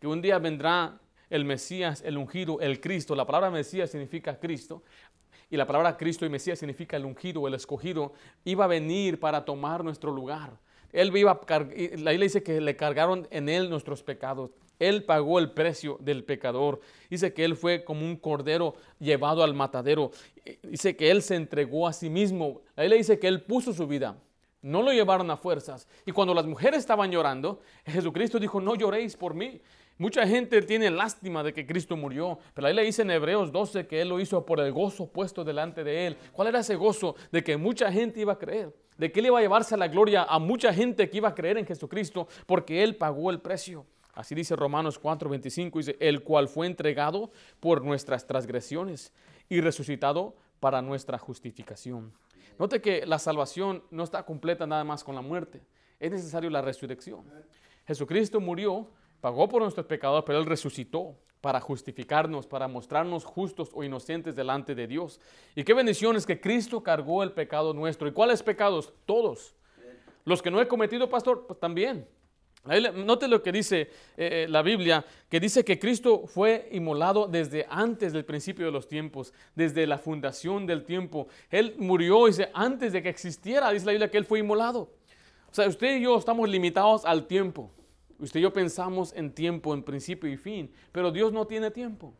que 0.00 0.06
un 0.06 0.20
día 0.20 0.38
vendrá 0.38 0.98
el 1.30 1.44
Mesías, 1.44 2.02
el 2.04 2.16
ungido, 2.16 2.60
el 2.60 2.80
Cristo. 2.80 3.14
La 3.14 3.26
palabra 3.26 3.50
Mesías 3.50 3.90
significa 3.90 4.38
Cristo, 4.38 4.82
y 5.50 5.56
la 5.56 5.66
palabra 5.66 5.96
Cristo 5.96 6.24
y 6.24 6.30
Mesías 6.30 6.58
significa 6.58 6.96
el 6.96 7.04
ungido, 7.04 7.46
el 7.46 7.54
escogido, 7.54 8.12
iba 8.44 8.64
a 8.64 8.68
venir 8.68 9.20
para 9.20 9.44
tomar 9.44 9.84
nuestro 9.84 10.10
lugar. 10.10 10.58
Él 10.92 11.14
iba 11.16 11.40
la 11.48 11.58
Biblia 11.58 12.18
dice 12.18 12.42
que 12.42 12.60
le 12.60 12.76
cargaron 12.76 13.26
en 13.30 13.48
él 13.48 13.68
nuestros 13.68 14.02
pecados. 14.02 14.50
Él 14.78 15.04
pagó 15.04 15.38
el 15.38 15.52
precio 15.52 15.98
del 16.00 16.24
pecador. 16.24 16.80
Dice 17.10 17.32
que 17.32 17.44
Él 17.44 17.56
fue 17.56 17.84
como 17.84 18.04
un 18.04 18.16
cordero 18.16 18.74
llevado 18.98 19.42
al 19.42 19.54
matadero. 19.54 20.10
Dice 20.62 20.96
que 20.96 21.10
Él 21.10 21.22
se 21.22 21.36
entregó 21.36 21.86
a 21.86 21.92
sí 21.92 22.10
mismo. 22.10 22.62
Ahí 22.76 22.88
le 22.88 22.96
dice 22.96 23.18
que 23.18 23.28
Él 23.28 23.42
puso 23.42 23.72
su 23.72 23.86
vida. 23.86 24.16
No 24.62 24.82
lo 24.82 24.92
llevaron 24.92 25.30
a 25.30 25.36
fuerzas. 25.36 25.86
Y 26.06 26.12
cuando 26.12 26.32
las 26.32 26.46
mujeres 26.46 26.80
estaban 26.80 27.10
llorando, 27.10 27.60
Jesucristo 27.84 28.38
dijo, 28.38 28.60
no 28.60 28.74
lloréis 28.74 29.14
por 29.14 29.34
mí. 29.34 29.60
Mucha 29.96 30.26
gente 30.26 30.60
tiene 30.62 30.90
lástima 30.90 31.44
de 31.44 31.52
que 31.52 31.66
Cristo 31.66 31.96
murió, 31.96 32.38
pero 32.52 32.66
ahí 32.66 32.74
le 32.74 32.82
dice 32.82 33.02
en 33.02 33.12
Hebreos 33.12 33.52
12 33.52 33.86
que 33.86 34.00
Él 34.00 34.08
lo 34.08 34.18
hizo 34.18 34.44
por 34.44 34.58
el 34.58 34.72
gozo 34.72 35.06
puesto 35.06 35.44
delante 35.44 35.84
de 35.84 36.08
Él. 36.08 36.16
¿Cuál 36.32 36.48
era 36.48 36.60
ese 36.60 36.74
gozo? 36.74 37.14
De 37.30 37.44
que 37.44 37.56
mucha 37.56 37.92
gente 37.92 38.20
iba 38.20 38.32
a 38.32 38.38
creer, 38.38 38.74
de 38.98 39.12
que 39.12 39.20
Él 39.20 39.26
iba 39.26 39.38
a 39.38 39.42
llevarse 39.42 39.76
la 39.76 39.86
gloria 39.86 40.24
a 40.24 40.40
mucha 40.40 40.74
gente 40.74 41.08
que 41.08 41.18
iba 41.18 41.28
a 41.28 41.34
creer 41.34 41.58
en 41.58 41.66
Jesucristo, 41.66 42.26
porque 42.44 42.82
Él 42.82 42.96
pagó 42.96 43.30
el 43.30 43.40
precio. 43.40 43.86
Así 44.14 44.34
dice 44.34 44.56
Romanos 44.56 45.00
4:25, 45.00 45.78
dice, 45.78 45.96
el 46.00 46.22
cual 46.22 46.48
fue 46.48 46.66
entregado 46.66 47.30
por 47.60 47.84
nuestras 47.84 48.26
transgresiones 48.26 49.12
y 49.48 49.60
resucitado 49.60 50.36
para 50.60 50.80
nuestra 50.82 51.18
justificación. 51.18 52.12
Note 52.58 52.80
que 52.80 53.04
la 53.04 53.18
salvación 53.18 53.82
no 53.90 54.04
está 54.04 54.24
completa 54.24 54.66
nada 54.66 54.84
más 54.84 55.02
con 55.02 55.14
la 55.14 55.22
muerte, 55.22 55.62
es 55.98 56.12
necesario 56.12 56.50
la 56.50 56.62
resurrección. 56.62 57.24
Jesucristo 57.86 58.40
murió, 58.40 58.88
pagó 59.20 59.48
por 59.48 59.62
nuestros 59.62 59.86
pecados, 59.86 60.22
pero 60.24 60.38
Él 60.38 60.46
resucitó 60.46 61.16
para 61.40 61.60
justificarnos, 61.60 62.46
para 62.46 62.68
mostrarnos 62.68 63.24
justos 63.24 63.68
o 63.74 63.84
inocentes 63.84 64.34
delante 64.34 64.74
de 64.74 64.86
Dios. 64.86 65.20
Y 65.54 65.62
qué 65.62 65.74
bendición 65.74 66.16
es 66.16 66.24
que 66.24 66.40
Cristo 66.40 66.82
cargó 66.82 67.22
el 67.22 67.32
pecado 67.32 67.74
nuestro. 67.74 68.08
¿Y 68.08 68.12
cuáles 68.12 68.42
pecados? 68.42 68.94
Todos. 69.04 69.54
Los 70.24 70.40
que 70.40 70.50
no 70.50 70.58
he 70.62 70.66
cometido, 70.66 71.10
pastor, 71.10 71.46
pues 71.46 71.60
también. 71.60 72.08
Note 72.64 73.28
lo 73.28 73.42
que 73.42 73.52
dice 73.52 73.80
eh, 73.80 73.88
eh, 74.16 74.46
la 74.48 74.62
Biblia, 74.62 75.04
que 75.28 75.38
dice 75.38 75.64
que 75.64 75.78
Cristo 75.78 76.26
fue 76.26 76.68
inmolado 76.72 77.26
desde 77.26 77.66
antes 77.68 78.12
del 78.12 78.24
principio 78.24 78.64
de 78.64 78.72
los 78.72 78.88
tiempos, 78.88 79.34
desde 79.54 79.86
la 79.86 79.98
fundación 79.98 80.66
del 80.66 80.84
tiempo. 80.84 81.28
Él 81.50 81.74
murió, 81.78 82.26
dice, 82.26 82.50
antes 82.54 82.92
de 82.92 83.02
que 83.02 83.10
existiera, 83.10 83.70
dice 83.70 83.84
la 83.84 83.92
Biblia, 83.92 84.10
que 84.10 84.16
Él 84.16 84.24
fue 84.24 84.38
inmolado. 84.38 84.90
O 85.50 85.54
sea, 85.54 85.68
usted 85.68 85.98
y 85.98 86.02
yo 86.02 86.16
estamos 86.16 86.48
limitados 86.48 87.04
al 87.04 87.26
tiempo. 87.26 87.70
Usted 88.18 88.40
y 88.40 88.42
yo 88.44 88.52
pensamos 88.52 89.12
en 89.12 89.32
tiempo, 89.32 89.74
en 89.74 89.82
principio 89.82 90.30
y 90.30 90.36
fin, 90.36 90.72
pero 90.90 91.10
Dios 91.10 91.32
no 91.32 91.46
tiene 91.46 91.70
tiempo. 91.70 92.14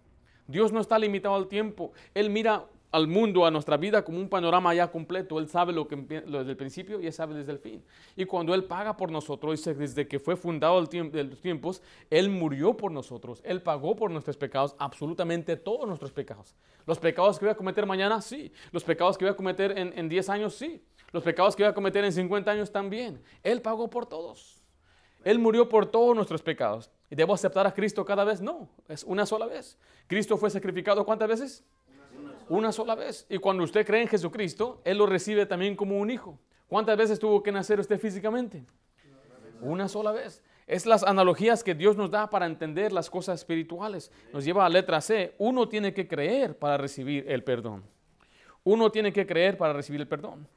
Dios 0.46 0.72
no 0.72 0.80
está 0.80 0.98
limitado 0.98 1.34
al 1.34 1.48
tiempo. 1.48 1.92
Él 2.12 2.28
mira 2.28 2.66
al 2.94 3.08
mundo, 3.08 3.44
a 3.44 3.50
nuestra 3.50 3.76
vida 3.76 4.04
como 4.04 4.18
un 4.18 4.28
panorama 4.28 4.72
ya 4.72 4.88
completo. 4.88 5.40
Él 5.40 5.48
sabe 5.48 5.72
lo, 5.72 5.88
que, 5.88 5.96
desde 5.96 6.50
el 6.50 6.56
principio 6.56 7.00
y 7.00 7.06
Él 7.06 7.12
sabe 7.12 7.34
desde 7.34 7.50
el 7.50 7.58
fin. 7.58 7.82
Y 8.14 8.24
cuando 8.24 8.54
Él 8.54 8.64
paga 8.64 8.96
por 8.96 9.10
nosotros, 9.10 9.58
dice, 9.58 9.74
desde 9.74 10.06
que 10.06 10.20
fue 10.20 10.36
fundado 10.36 10.78
el 10.78 10.88
tiempo, 10.88 11.16
de 11.16 11.24
los 11.24 11.40
tiempos, 11.40 11.82
Él 12.08 12.30
murió 12.30 12.76
por 12.76 12.92
nosotros. 12.92 13.40
Él 13.44 13.60
pagó 13.60 13.96
por 13.96 14.12
nuestros 14.12 14.36
pecados, 14.36 14.76
absolutamente 14.78 15.56
todos 15.56 15.88
nuestros 15.88 16.12
pecados. 16.12 16.54
Los 16.86 17.00
pecados 17.00 17.38
que 17.38 17.46
voy 17.46 17.52
a 17.52 17.56
cometer 17.56 17.84
mañana, 17.84 18.20
sí. 18.20 18.52
Los 18.70 18.84
pecados 18.84 19.18
que 19.18 19.24
voy 19.24 19.32
a 19.32 19.36
cometer 19.36 19.76
en, 19.76 19.92
en 19.98 20.08
10 20.08 20.28
años, 20.28 20.54
sí. 20.54 20.80
Los 21.10 21.24
pecados 21.24 21.56
que 21.56 21.64
voy 21.64 21.70
a 21.70 21.74
cometer 21.74 22.04
en 22.04 22.12
50 22.12 22.48
años 22.48 22.70
también. 22.70 23.20
Él 23.42 23.60
pagó 23.60 23.90
por 23.90 24.06
todos. 24.06 24.62
Él 25.24 25.40
murió 25.40 25.68
por 25.68 25.86
todos 25.86 26.14
nuestros 26.14 26.42
pecados. 26.42 26.90
¿Y 27.10 27.16
debo 27.16 27.34
aceptar 27.34 27.66
a 27.66 27.74
Cristo 27.74 28.04
cada 28.04 28.24
vez? 28.24 28.40
No, 28.40 28.68
es 28.88 29.02
una 29.02 29.26
sola 29.26 29.46
vez. 29.46 29.78
Cristo 30.06 30.36
fue 30.36 30.50
sacrificado 30.50 31.04
cuántas 31.04 31.28
veces? 31.28 31.64
Una 32.48 32.72
sola 32.72 32.94
vez. 32.94 33.26
Y 33.28 33.38
cuando 33.38 33.64
usted 33.64 33.86
cree 33.86 34.02
en 34.02 34.08
Jesucristo, 34.08 34.80
Él 34.84 34.98
lo 34.98 35.06
recibe 35.06 35.46
también 35.46 35.76
como 35.76 35.98
un 35.98 36.10
hijo. 36.10 36.38
¿Cuántas 36.68 36.96
veces 36.96 37.18
tuvo 37.18 37.42
que 37.42 37.52
nacer 37.52 37.80
usted 37.80 37.98
físicamente? 37.98 38.64
Una 39.60 39.88
sola 39.88 40.12
vez. 40.12 40.42
Es 40.66 40.86
las 40.86 41.04
analogías 41.04 41.62
que 41.62 41.74
Dios 41.74 41.96
nos 41.96 42.10
da 42.10 42.30
para 42.30 42.46
entender 42.46 42.92
las 42.92 43.10
cosas 43.10 43.40
espirituales. 43.40 44.10
Nos 44.32 44.44
lleva 44.44 44.64
a 44.64 44.68
letra 44.68 45.00
C. 45.00 45.34
Uno 45.38 45.68
tiene 45.68 45.92
que 45.92 46.08
creer 46.08 46.58
para 46.58 46.76
recibir 46.76 47.26
el 47.28 47.44
perdón. 47.44 47.84
Uno 48.62 48.90
tiene 48.90 49.12
que 49.12 49.26
creer 49.26 49.58
para 49.58 49.74
recibir 49.74 50.00
el 50.00 50.08
perdón. 50.08 50.48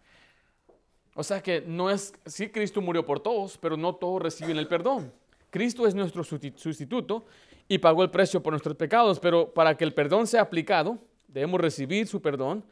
O 1.13 1.23
sea 1.23 1.41
que 1.41 1.62
no 1.62 1.89
es, 1.89 2.13
sí 2.26 2.50
Cristo 2.50 2.80
murió 2.80 3.06
por 3.06 3.19
todos, 3.19 3.58
pero 3.58 3.76
no 3.76 3.95
todos 3.95 4.21
reciben 4.21 4.58
el 4.58 4.67
perdón. 4.67 5.12
Cristo 5.50 5.88
es 5.88 5.95
nuestro 5.95 6.23
sustituto 6.23 7.26
y 7.67 7.80
pagó 7.80 8.04
el 8.04 8.12
precio 8.12 8.41
por 8.41 8.54
nuestros 8.54 8.76
pecados, 8.76 9.19
pero 9.19 9.54
para 9.54 9.76
que 9.76 9.84
el 9.84 9.93
perdón 9.93 10.28
sea 10.28 10.41
aplicado, 10.41 11.00
Debemos 11.28 11.60
recibir 11.60 12.08
su 12.08 12.22
perdón 12.22 12.63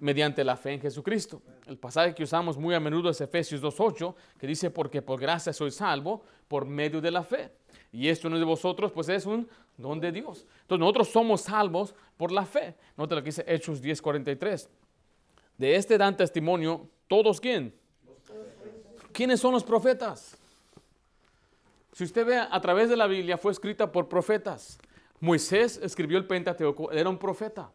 mediante 0.00 0.44
la 0.44 0.56
fe 0.56 0.74
en 0.74 0.80
Jesucristo. 0.80 1.42
El 1.66 1.78
pasaje 1.78 2.14
que 2.14 2.22
usamos 2.22 2.56
muy 2.56 2.74
a 2.74 2.80
menudo 2.80 3.10
es 3.10 3.20
Efesios 3.20 3.62
2.8, 3.62 4.14
que 4.38 4.46
dice, 4.46 4.70
porque 4.70 5.02
por 5.02 5.20
gracia 5.20 5.52
soy 5.52 5.70
salvo 5.70 6.22
por 6.46 6.64
medio 6.64 7.00
de 7.00 7.10
la 7.10 7.22
fe. 7.22 7.50
Y 7.92 8.08
esto 8.08 8.28
no 8.28 8.36
es 8.36 8.40
de 8.40 8.46
vosotros, 8.46 8.92
pues 8.92 9.08
es 9.08 9.26
un 9.26 9.48
don 9.76 10.00
de 10.00 10.12
Dios. 10.12 10.46
Entonces 10.62 10.80
nosotros 10.80 11.08
somos 11.08 11.42
salvos 11.42 11.94
por 12.16 12.32
la 12.32 12.44
fe. 12.44 12.74
Nota 12.96 13.14
lo 13.14 13.22
que 13.22 13.26
dice 13.26 13.44
Hechos 13.46 13.82
10.43. 13.82 14.68
De 15.56 15.74
este 15.74 15.98
dan 15.98 16.16
testimonio 16.16 16.88
todos 17.08 17.40
quién. 17.40 17.74
¿Quiénes 19.12 19.40
son 19.40 19.52
los 19.52 19.64
profetas? 19.64 20.36
Si 21.92 22.04
usted 22.04 22.24
ve 22.24 22.38
a 22.38 22.60
través 22.60 22.88
de 22.88 22.96
la 22.96 23.06
Biblia, 23.06 23.36
fue 23.36 23.50
escrita 23.50 23.90
por 23.90 24.08
profetas. 24.08 24.78
Moisés 25.18 25.80
escribió 25.82 26.18
el 26.18 26.26
Pentateuco, 26.26 26.92
era 26.92 27.08
un 27.08 27.18
profeta. 27.18 27.72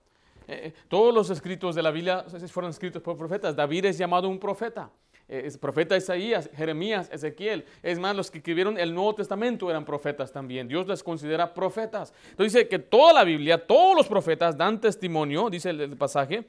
Eh, 0.47 0.67
eh, 0.67 0.73
todos 0.88 1.13
los 1.13 1.29
escritos 1.29 1.75
de 1.75 1.84
la 1.84 1.91
Biblia 1.91 2.25
fueron 2.49 2.71
escritos 2.71 3.01
por 3.01 3.17
profetas. 3.17 3.56
David 3.56 3.86
es 3.86 3.97
llamado 3.97 4.27
un 4.29 4.39
profeta. 4.39 4.89
Eh, 5.27 5.43
es 5.45 5.58
profeta 5.58 5.95
Isaías, 5.95 6.49
Jeremías, 6.56 7.10
Ezequiel. 7.12 7.65
Es 7.82 7.97
más, 7.97 8.15
los 8.15 8.29
que 8.29 8.39
escribieron 8.39 8.77
el 8.77 8.93
Nuevo 8.93 9.15
Testamento 9.15 9.69
eran 9.69 9.86
profetas 9.86 10.32
también. 10.32 10.67
Dios 10.67 10.88
les 10.88 11.01
considera 11.01 11.53
profetas. 11.53 12.13
Entonces 12.32 12.53
dice 12.53 12.67
que 12.67 12.79
toda 12.79 13.13
la 13.13 13.23
Biblia, 13.23 13.65
todos 13.65 13.95
los 13.95 14.08
profetas 14.08 14.58
dan 14.58 14.82
testimonio, 14.82 15.49
dice 15.49 15.69
el, 15.69 15.95
pasaje, 15.95 16.45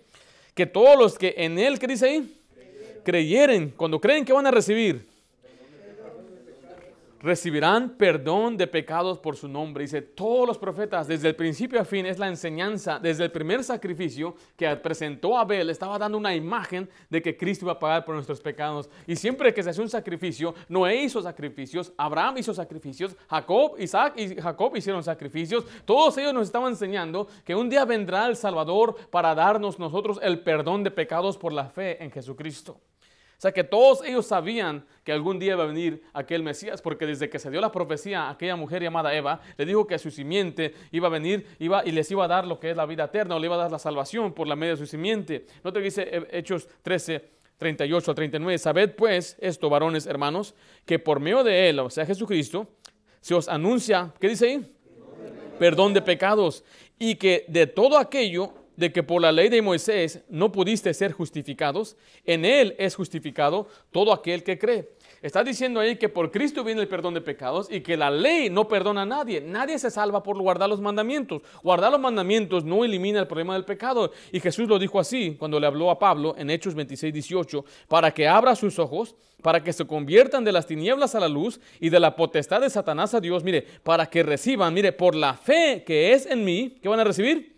que 0.54 0.66
todos 0.66 0.98
los 0.98 1.18
que 1.18 1.35
en 1.37 1.59
él, 1.59 1.78
¿qué 1.78 1.87
dice 1.87 2.09
ahí? 2.09 2.40
Creyeren. 3.04 3.70
Cuando 3.70 4.00
creen 4.00 4.24
que 4.24 4.33
van 4.33 4.46
a 4.46 4.50
recibir 4.50 5.13
recibirán 7.24 7.96
perdón 7.96 8.58
de 8.58 8.66
pecados 8.66 9.18
por 9.18 9.34
su 9.34 9.48
nombre. 9.48 9.84
Dice, 9.84 10.02
todos 10.02 10.46
los 10.46 10.58
profetas, 10.58 11.08
desde 11.08 11.28
el 11.28 11.34
principio 11.34 11.80
a 11.80 11.84
fin, 11.84 12.04
es 12.04 12.18
la 12.18 12.28
enseñanza, 12.28 12.98
desde 12.98 13.24
el 13.24 13.32
primer 13.32 13.64
sacrificio 13.64 14.34
que 14.56 14.68
presentó 14.76 15.38
Abel, 15.38 15.70
estaba 15.70 15.98
dando 15.98 16.18
una 16.18 16.34
imagen 16.34 16.88
de 17.08 17.22
que 17.22 17.34
Cristo 17.34 17.64
iba 17.64 17.72
a 17.72 17.78
pagar 17.78 18.04
por 18.04 18.14
nuestros 18.14 18.42
pecados. 18.42 18.90
Y 19.06 19.16
siempre 19.16 19.54
que 19.54 19.62
se 19.62 19.70
hace 19.70 19.80
un 19.80 19.88
sacrificio, 19.88 20.54
Noé 20.68 20.96
hizo 21.02 21.22
sacrificios, 21.22 21.94
Abraham 21.96 22.37
hizo 22.38 22.52
sacrificios, 22.52 23.16
Jacob, 23.30 23.76
Isaac 23.78 24.12
y 24.18 24.37
Jacob 24.37 24.76
hicieron 24.76 25.02
sacrificios. 25.02 25.64
Todos 25.87 26.18
ellos 26.18 26.34
nos 26.34 26.46
estaban 26.46 26.72
enseñando 26.72 27.26
que 27.42 27.54
un 27.54 27.70
día 27.70 27.87
vendrá 27.87 28.26
el 28.26 28.37
Salvador 28.37 28.96
para 29.10 29.34
darnos 29.34 29.78
nosotros 29.78 30.20
el 30.22 30.40
perdón 30.40 30.84
de 30.84 30.90
pecados 30.90 31.38
por 31.38 31.54
la 31.54 31.70
fe 31.70 32.04
en 32.04 32.10
Jesucristo. 32.10 32.78
Sea 33.44 33.52
que 33.52 33.62
todos 33.62 34.02
ellos 34.02 34.24
sabían 34.24 34.87
que 35.04 35.12
algún 35.12 35.38
día 35.38 35.52
iba 35.52 35.64
a 35.64 35.66
venir 35.66 36.02
aquel 36.14 36.42
Mesías, 36.42 36.80
porque 36.80 37.04
desde 37.04 37.28
que 37.28 37.38
se 37.38 37.50
dio 37.50 37.61
la 37.61 37.70
profecía 37.70 38.22
a 38.22 38.30
aquella 38.30 38.57
mujer 38.57 38.83
llamada 38.83 39.14
Eva, 39.14 39.42
le 39.59 39.66
dijo 39.66 39.87
que 39.87 39.98
su 39.98 40.11
simiente 40.11 40.72
iba 40.92 41.09
a 41.09 41.11
venir 41.11 41.46
iba, 41.59 41.85
y 41.85 41.90
les 41.90 42.11
iba 42.11 42.24
a 42.24 42.28
dar 42.28 42.46
lo 42.46 42.59
que 42.59 42.70
es 42.70 42.76
la 42.78 42.87
vida 42.87 43.04
eterna, 43.04 43.37
o 43.37 43.38
le 43.38 43.44
iba 43.44 43.57
a 43.57 43.59
dar 43.59 43.70
la 43.70 43.78
salvación 43.78 44.33
por 44.33 44.46
la 44.46 44.57
media 44.57 44.70
de 44.72 44.78
su 44.78 44.87
simiente. 44.87 45.44
No 45.62 45.74
te 45.74 45.80
dice 45.83 46.26
Hechos 46.30 46.66
13, 46.80 47.22
38 47.59 48.12
a 48.12 48.14
39. 48.14 48.57
Sabed 48.57 48.94
pues 48.94 49.37
esto, 49.38 49.68
varones 49.68 50.07
hermanos, 50.07 50.54
que 50.87 50.98
por 50.98 51.20
medio 51.20 51.44
de 51.44 51.68
él, 51.68 51.80
o 51.80 51.90
sea 51.90 52.07
Jesucristo, 52.07 52.66
se 53.20 53.35
os 53.35 53.46
anuncia, 53.46 54.11
¿qué 54.18 54.30
dice 54.30 54.48
ahí? 54.48 54.74
Perdón 55.59 55.92
de 55.92 56.00
pecados, 56.00 56.64
y 56.98 57.16
que 57.16 57.44
de 57.48 57.66
todo 57.66 57.98
aquello 57.98 58.54
de 58.76 58.92
que 58.92 59.02
por 59.02 59.22
la 59.22 59.32
ley 59.32 59.48
de 59.48 59.62
Moisés 59.62 60.22
no 60.28 60.52
pudiste 60.52 60.92
ser 60.94 61.12
justificados, 61.12 61.96
en 62.24 62.44
él 62.44 62.74
es 62.78 62.94
justificado 62.94 63.68
todo 63.92 64.12
aquel 64.12 64.42
que 64.42 64.58
cree. 64.58 64.90
Está 65.24 65.42
diciendo 65.42 65.80
ahí 65.80 65.96
que 65.96 66.10
por 66.10 66.30
Cristo 66.30 66.62
viene 66.62 66.82
el 66.82 66.88
perdón 66.88 67.14
de 67.14 67.22
pecados 67.22 67.68
y 67.70 67.80
que 67.80 67.96
la 67.96 68.10
ley 68.10 68.50
no 68.50 68.68
perdona 68.68 69.02
a 69.02 69.06
nadie. 69.06 69.40
Nadie 69.40 69.78
se 69.78 69.90
salva 69.90 70.22
por 70.22 70.38
guardar 70.38 70.68
los 70.68 70.82
mandamientos. 70.82 71.40
Guardar 71.62 71.90
los 71.90 72.00
mandamientos 72.00 72.62
no 72.62 72.84
elimina 72.84 73.20
el 73.20 73.26
problema 73.26 73.54
del 73.54 73.64
pecado. 73.64 74.12
Y 74.32 74.40
Jesús 74.40 74.68
lo 74.68 74.78
dijo 74.78 75.00
así 75.00 75.34
cuando 75.38 75.58
le 75.58 75.66
habló 75.66 75.90
a 75.90 75.98
Pablo 75.98 76.34
en 76.37 76.50
Hechos 76.50 76.74
26, 76.74 77.14
18, 77.14 77.64
para 77.88 78.10
que 78.10 78.28
abra 78.28 78.54
sus 78.54 78.78
ojos, 78.78 79.16
para 79.40 79.64
que 79.64 79.72
se 79.72 79.87
conviertan 79.87 80.44
de 80.44 80.52
las 80.52 80.66
tinieblas 80.66 81.14
a 81.14 81.20
la 81.20 81.28
luz 81.28 81.58
y 81.80 81.88
de 81.88 82.00
la 82.00 82.16
potestad 82.16 82.60
de 82.60 82.68
Satanás 82.68 83.14
a 83.14 83.20
Dios. 83.20 83.44
Mire, 83.44 83.62
para 83.82 84.04
que 84.10 84.22
reciban, 84.22 84.74
mire, 84.74 84.92
por 84.92 85.14
la 85.14 85.32
fe 85.32 85.84
que 85.87 86.12
es 86.12 86.26
en 86.26 86.44
mí, 86.44 86.76
¿qué 86.82 86.88
van 86.90 87.00
a 87.00 87.04
recibir? 87.04 87.53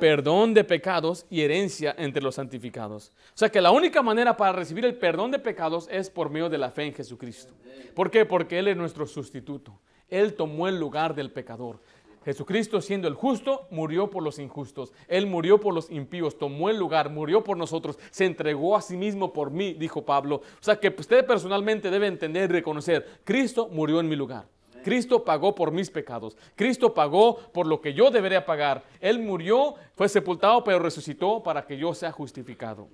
Perdón 0.00 0.54
de 0.54 0.64
pecados 0.64 1.26
y 1.30 1.42
herencia 1.42 1.94
entre 1.96 2.22
los 2.22 2.34
santificados. 2.34 3.12
O 3.34 3.38
sea 3.38 3.50
que 3.50 3.60
la 3.60 3.70
única 3.70 4.02
manera 4.02 4.36
para 4.36 4.52
recibir 4.52 4.84
el 4.84 4.96
perdón 4.96 5.30
de 5.30 5.38
pecados 5.38 5.88
es 5.90 6.10
por 6.10 6.30
medio 6.30 6.48
de 6.48 6.58
la 6.58 6.70
fe 6.70 6.86
en 6.86 6.94
Jesucristo. 6.94 7.54
¿Por 7.94 8.10
qué? 8.10 8.24
Porque 8.24 8.58
Él 8.58 8.68
es 8.68 8.76
nuestro 8.76 9.06
sustituto. 9.06 9.78
Él 10.08 10.34
tomó 10.34 10.66
el 10.66 10.80
lugar 10.80 11.14
del 11.14 11.30
pecador. 11.30 11.78
Jesucristo 12.24 12.80
siendo 12.80 13.08
el 13.08 13.14
justo, 13.14 13.66
murió 13.70 14.10
por 14.10 14.22
los 14.22 14.38
injustos. 14.38 14.92
Él 15.08 15.26
murió 15.26 15.58
por 15.58 15.72
los 15.72 15.90
impíos, 15.90 16.36
tomó 16.36 16.68
el 16.68 16.78
lugar, 16.78 17.10
murió 17.10 17.42
por 17.42 17.56
nosotros, 17.56 17.98
se 18.10 18.26
entregó 18.26 18.76
a 18.76 18.82
sí 18.82 18.96
mismo 18.96 19.32
por 19.32 19.50
mí, 19.50 19.72
dijo 19.72 20.04
Pablo. 20.04 20.36
O 20.36 20.62
sea 20.62 20.76
que 20.78 20.94
usted 20.98 21.24
personalmente 21.24 21.90
debe 21.90 22.08
entender 22.08 22.50
y 22.50 22.52
reconocer, 22.52 23.20
Cristo 23.24 23.68
murió 23.68 24.00
en 24.00 24.08
mi 24.08 24.16
lugar. 24.16 24.46
Cristo 24.82 25.24
pagó 25.24 25.54
por 25.54 25.70
mis 25.70 25.90
pecados. 25.90 26.36
Cristo 26.54 26.92
pagó 26.94 27.36
por 27.52 27.66
lo 27.66 27.80
que 27.80 27.94
yo 27.94 28.10
debería 28.10 28.44
pagar. 28.44 28.84
Él 29.00 29.18
murió, 29.18 29.74
fue 29.94 30.08
sepultado, 30.08 30.62
pero 30.64 30.78
resucitó 30.78 31.42
para 31.42 31.66
que 31.66 31.76
yo 31.76 31.94
sea 31.94 32.12
justificado. 32.12 32.88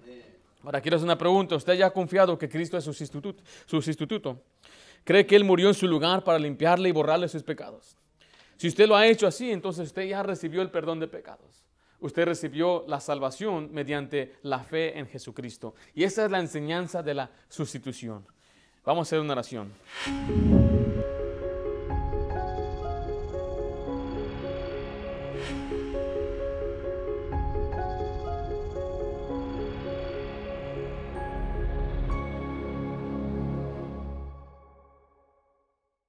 Ahora 0.63 0.81
quiero 0.81 0.97
hacer 0.97 1.05
una 1.05 1.19
pregunta. 1.19 1.57
¿Usted 1.57 1.75
ya 1.75 1.87
ha 1.87 1.91
confiado 1.91 2.37
que 2.37 2.49
Cristo 2.49 2.77
es 2.77 2.85
su 2.85 2.93
sustituto? 2.93 3.43
su 3.67 3.81
sustituto? 3.81 4.43
¿Cree 5.05 5.25
que 5.25 5.37
Él 5.37 5.45
murió 5.45 5.69
en 5.69 5.75
su 5.75 5.87
lugar 5.87 6.25
para 6.25 6.39
limpiarle 6.39 6.89
y 6.89 6.93
borrarle 6.93 7.29
sus 7.29 7.43
pecados? 7.43 7.97
Si 8.57 8.67
usted 8.69 8.89
lo 8.89 8.97
ha 8.97 9.07
hecho 9.07 9.27
así, 9.27 9.53
entonces 9.53 9.87
usted 9.87 10.09
ya 10.09 10.23
recibió 10.23 10.63
el 10.63 10.71
perdón 10.71 10.99
de 10.99 11.07
pecados. 11.07 11.63
Usted 12.01 12.25
recibió 12.25 12.85
la 12.89 13.01
salvación 13.01 13.71
mediante 13.73 14.35
la 14.43 14.61
fe 14.61 14.99
en 14.99 15.07
Jesucristo. 15.07 15.75
Y 15.95 16.05
esa 16.05 16.25
es 16.25 16.31
la 16.31 16.41
enseñanza 16.41 17.03
de 17.03 17.15
la 17.15 17.31
sustitución. 17.49 18.27
Vamos 18.85 19.07
a 19.07 19.09
hacer 19.09 19.21
una 19.21 19.33
oración. 19.33 19.73